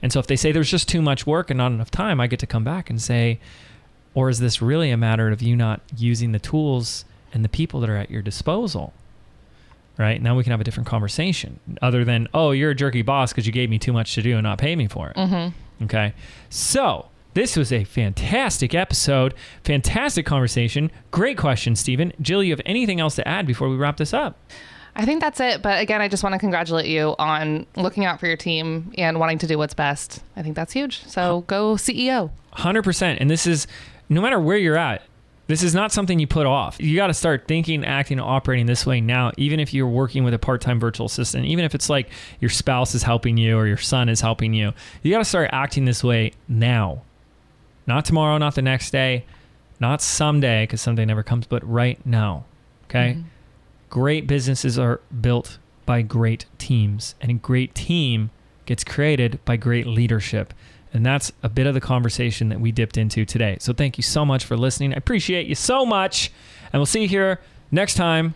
And 0.03 0.13
so 0.13 0.21
if 0.21 0.27
they 0.27 0.37
say 0.37 0.53
there's 0.53 0.71
just 0.71 0.89
too 0.89 1.03
much 1.03 1.27
work 1.27 1.51
and 1.51 1.59
not 1.59 1.73
enough 1.73 1.91
time, 1.91 2.21
I 2.21 2.27
get 2.27 2.39
to 2.41 2.47
come 2.47 2.65
back 2.65 2.91
and 2.91 3.01
say, 3.01 3.41
or 4.17 4.31
is 4.31 4.41
this 4.41 4.61
really 4.63 4.91
a 4.91 4.97
matter 4.97 5.31
of 5.31 5.43
you 5.43 5.55
not 5.55 5.83
using 5.97 6.33
the 6.33 6.39
tools 6.39 7.05
and 7.33 7.45
the 7.45 7.49
people 7.49 7.79
that 7.81 7.91
are 7.91 7.97
at 7.97 8.11
your 8.11 8.23
disposal? 8.23 8.93
Right 9.99 10.21
now, 10.21 10.35
we 10.35 10.43
can 10.43 10.51
have 10.51 10.61
a 10.61 10.65
different 10.65 10.89
conversation 10.89 11.61
other 11.81 12.05
than, 12.05 12.27
oh, 12.35 12.51
you're 12.51 12.71
a 12.71 12.75
jerky 12.75 13.03
boss 13.03 13.33
because 13.33 13.47
you 13.47 13.53
gave 13.53 13.71
me 13.71 13.79
too 13.79 13.93
much 13.93 14.15
to 14.15 14.23
do 14.23 14.35
and 14.35 14.43
not 14.43 14.59
pay 14.59 14.75
me 14.75 14.89
for 14.89 15.11
it. 15.11 15.17
Mm-hmm. 15.17 15.85
Okay. 15.85 16.15
So 16.49 17.09
this 17.35 17.57
was 17.57 17.73
a 17.73 17.85
fantastic 17.85 18.75
episode, 18.75 19.35
fantastic 19.65 20.25
conversation. 20.25 20.91
Great 21.11 21.37
question, 21.37 21.77
Stephen. 21.77 22.13
Jill, 22.21 22.43
you 22.43 22.53
have 22.53 22.63
anything 22.65 23.01
else 23.01 23.17
to 23.17 23.29
add 23.29 23.47
before 23.47 23.69
we 23.69 23.77
wrap 23.77 23.99
this 23.99 24.15
up? 24.15 24.39
I 24.95 25.05
think 25.05 25.21
that's 25.21 25.41
it. 25.41 25.61
But 25.61 25.81
again, 25.81 26.01
I 26.01 26.09
just 26.09 26.23
want 26.23 26.33
to 26.33 26.39
congratulate 26.39 26.87
you 26.87 27.15
on 27.19 27.67
looking 27.77 28.07
out 28.07 28.19
for 28.19 28.27
your 28.27 28.39
team 28.39 28.93
and 28.97 29.21
wanting 29.21 29.37
to 29.39 29.47
do 29.47 29.59
what's 29.59 29.75
best. 29.75 30.23
I 30.37 30.43
think 30.43 30.57
that's 30.57 30.73
huge. 30.73 31.05
So 31.07 31.45
go 31.47 31.75
CEO. 31.75 32.31
100%. 32.55 33.19
And 33.21 33.31
this 33.31 33.47
is 33.47 33.67
no 34.09 34.21
matter 34.21 34.39
where 34.39 34.57
you're 34.57 34.77
at, 34.77 35.03
this 35.49 35.63
is 35.63 35.75
not 35.75 35.93
something 35.93 36.19
you 36.19 36.27
put 36.27 36.47
off. 36.47 36.77
You 36.81 36.97
got 36.97 37.07
to 37.07 37.15
start 37.15 37.47
thinking, 37.47 37.85
acting, 37.85 38.19
and 38.19 38.27
operating 38.27 38.67
this 38.67 38.85
way 38.85 39.01
now, 39.01 39.31
even 39.37 39.61
if 39.61 39.73
you're 39.73 39.87
working 39.87 40.25
with 40.25 40.35
a 40.35 40.39
part 40.39 40.61
time 40.61 40.81
virtual 40.81 41.07
assistant, 41.07 41.45
even 41.45 41.65
if 41.65 41.75
it's 41.75 41.89
like 41.89 42.11
your 42.41 42.51
spouse 42.51 42.95
is 42.95 43.05
helping 43.05 43.37
you 43.37 43.57
or 43.57 43.67
your 43.67 43.77
son 43.77 44.09
is 44.09 44.21
helping 44.21 44.55
you. 44.55 44.73
You 45.03 45.13
got 45.13 45.19
to 45.19 45.25
start 45.25 45.51
acting 45.53 45.85
this 45.85 46.03
way 46.03 46.33
now. 46.49 47.03
Not 47.87 48.05
tomorrow, 48.05 48.39
not 48.39 48.57
the 48.57 48.63
next 48.63 48.91
day, 48.91 49.25
not 49.79 50.03
someday, 50.03 50.65
because 50.65 50.81
someday 50.81 51.05
never 51.05 51.23
comes, 51.23 51.47
but 51.47 51.65
right 51.69 52.05
now. 52.05 52.45
Okay? 52.85 53.13
Mm-hmm. 53.13 53.29
Great 53.89 54.27
businesses 54.27 54.79
are 54.79 55.01
built 55.21 55.59
by 55.85 56.03
great 56.03 56.47
teams, 56.59 57.15
and 57.21 57.31
a 57.31 57.35
great 57.35 57.75
team 57.75 58.31
gets 58.65 58.83
created 58.83 59.39
by 59.45 59.57
great 59.57 59.87
leadership. 59.87 60.53
And 60.93 61.05
that's 61.05 61.33
a 61.43 61.49
bit 61.49 61.67
of 61.67 61.75
the 61.75 61.81
conversation 61.81 62.49
that 62.49 62.61
we 62.61 62.73
dipped 62.73 62.97
into 62.97 63.25
today. 63.25 63.59
So 63.61 63.73
thank 63.73 63.99
you 63.99 64.03
so 64.03 64.25
much 64.25 64.45
for 64.45 64.57
listening. 64.57 64.95
I 64.95 64.97
appreciate 64.97 65.47
you 65.47 65.55
so 65.55 65.85
much. 65.85 66.31
And 66.73 66.81
we'll 66.81 66.87
see 66.87 67.03
you 67.03 67.09
here 67.09 67.41
next 67.71 67.95
time 67.95 68.35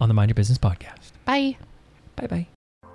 on 0.00 0.08
the 0.08 0.14
Mind 0.14 0.28
Your 0.28 0.34
Business 0.34 0.58
podcast. 0.58 1.12
Bye. 1.24 1.56
Bye 2.16 2.26
bye. 2.26 2.46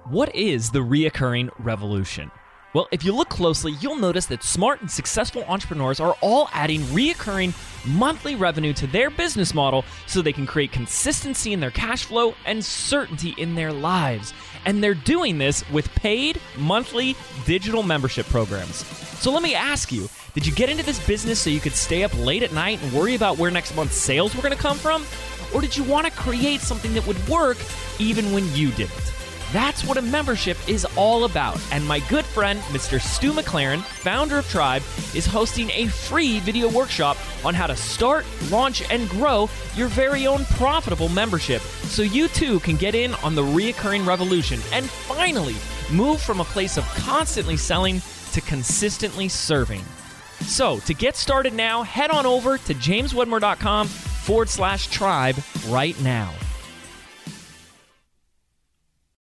What 0.06 0.36
is 0.36 0.72
the 0.72 0.80
reoccurring 0.80 1.50
revolution? 1.60 2.30
Well, 2.74 2.88
if 2.92 3.04
you 3.04 3.14
look 3.14 3.30
closely, 3.30 3.74
you'll 3.74 3.98
notice 3.98 4.26
that 4.28 4.44
smart 4.44 4.82
and 4.82 4.90
successful 4.90 5.44
entrepreneurs 5.48 6.00
are 6.00 6.16
all 6.22 6.50
adding 6.54 6.82
reoccurring 6.86 7.54
monthly 7.86 8.34
revenue 8.34 8.74
to 8.74 8.88
their 8.88 9.12
business 9.12 9.54
model 9.54 9.86
so 10.08 10.24
they 10.24 10.34
can 10.34 10.48
create 10.48 10.72
consistency 10.72 11.54
in 11.54 11.60
their 11.60 11.70
cash 11.70 12.06
flow 12.06 12.34
and 12.48 12.66
certainty 12.66 13.36
in 13.38 13.54
their 13.54 13.72
lives. 13.72 14.34
And 14.66 14.84
they're 14.84 14.96
doing 14.96 15.38
this 15.38 15.70
with 15.70 15.88
paid 15.94 16.42
monthly 16.58 17.16
digital 17.46 17.84
membership 17.84 18.26
programs. 18.26 18.78
So 19.20 19.32
let 19.32 19.44
me 19.44 19.54
ask 19.54 19.92
you 19.92 20.10
did 20.34 20.48
you 20.48 20.54
get 20.54 20.70
into 20.70 20.84
this 20.84 21.06
business 21.06 21.40
so 21.40 21.52
you 21.52 21.60
could 21.60 21.74
stay 21.74 22.04
up 22.04 22.18
late 22.18 22.42
at 22.42 22.54
night 22.54 22.82
and 22.82 22.92
worry 22.92 23.14
about 23.14 23.38
where 23.38 23.52
next 23.52 23.76
month's 23.76 23.98
sales 23.98 24.36
were 24.36 24.42
going 24.42 24.56
to 24.56 24.60
come 24.60 24.78
from? 24.78 25.06
Or 25.54 25.62
did 25.62 25.78
you 25.78 25.84
want 25.84 26.08
to 26.08 26.12
create 26.14 26.62
something 26.62 26.96
that 26.96 27.06
would 27.06 27.28
work 27.28 27.58
even 28.00 28.34
when 28.34 28.52
you 28.56 28.72
didn't? 28.72 29.12
That's 29.54 29.86
what 29.86 29.98
a 29.98 30.02
membership 30.02 30.58
is 30.68 30.84
all 30.98 31.26
about. 31.26 31.62
And 31.72 31.88
my 31.88 32.00
good 32.10 32.26
friend, 32.26 32.60
Mr. 32.72 33.00
Stu 33.00 33.32
McLaren, 33.32 33.82
founder 33.84 34.39
of 34.39 34.50
Tribe, 34.50 34.82
is 35.13 35.28
hosting 35.28 35.70
a 35.70 35.86
free 35.86 36.39
video 36.39 36.68
workshop 36.68 37.18
on 37.46 37.54
how 37.54 37.68
to 37.68 37.76
start, 37.76 38.26
launch, 38.50 38.82
and 38.89 39.08
grow 39.10 39.48
your 39.76 39.89
very 39.89 40.26
own 40.26 40.44
profitable 40.46 41.08
membership 41.08 41.62
so 41.62 42.02
you 42.02 42.28
too 42.30 42.62
can 42.62 42.78
get 42.78 42.96
in 42.96 43.13
on 43.16 43.36
the 43.36 43.44
reoccurring 43.44 44.08
revolution 44.08 44.60
and 44.72 44.89
finally 44.89 45.56
move 45.92 46.20
from 46.20 46.39
a 46.39 46.46
place 46.46 46.76
of 46.76 46.86
constantly 46.96 47.56
selling 47.56 48.02
to 48.32 48.42
consistently 48.42 49.30
serving. 49.30 49.84
So, 50.42 50.80
to 50.80 50.96
get 50.96 51.16
started 51.16 51.54
now, 51.54 51.84
head 51.84 52.10
on 52.10 52.26
over 52.26 52.58
to 52.58 52.74
jameswedmore.com 52.74 53.88
forward 53.88 54.50
slash 54.50 54.88
tribe 54.88 55.36
right 55.68 56.00
now. 56.02 56.34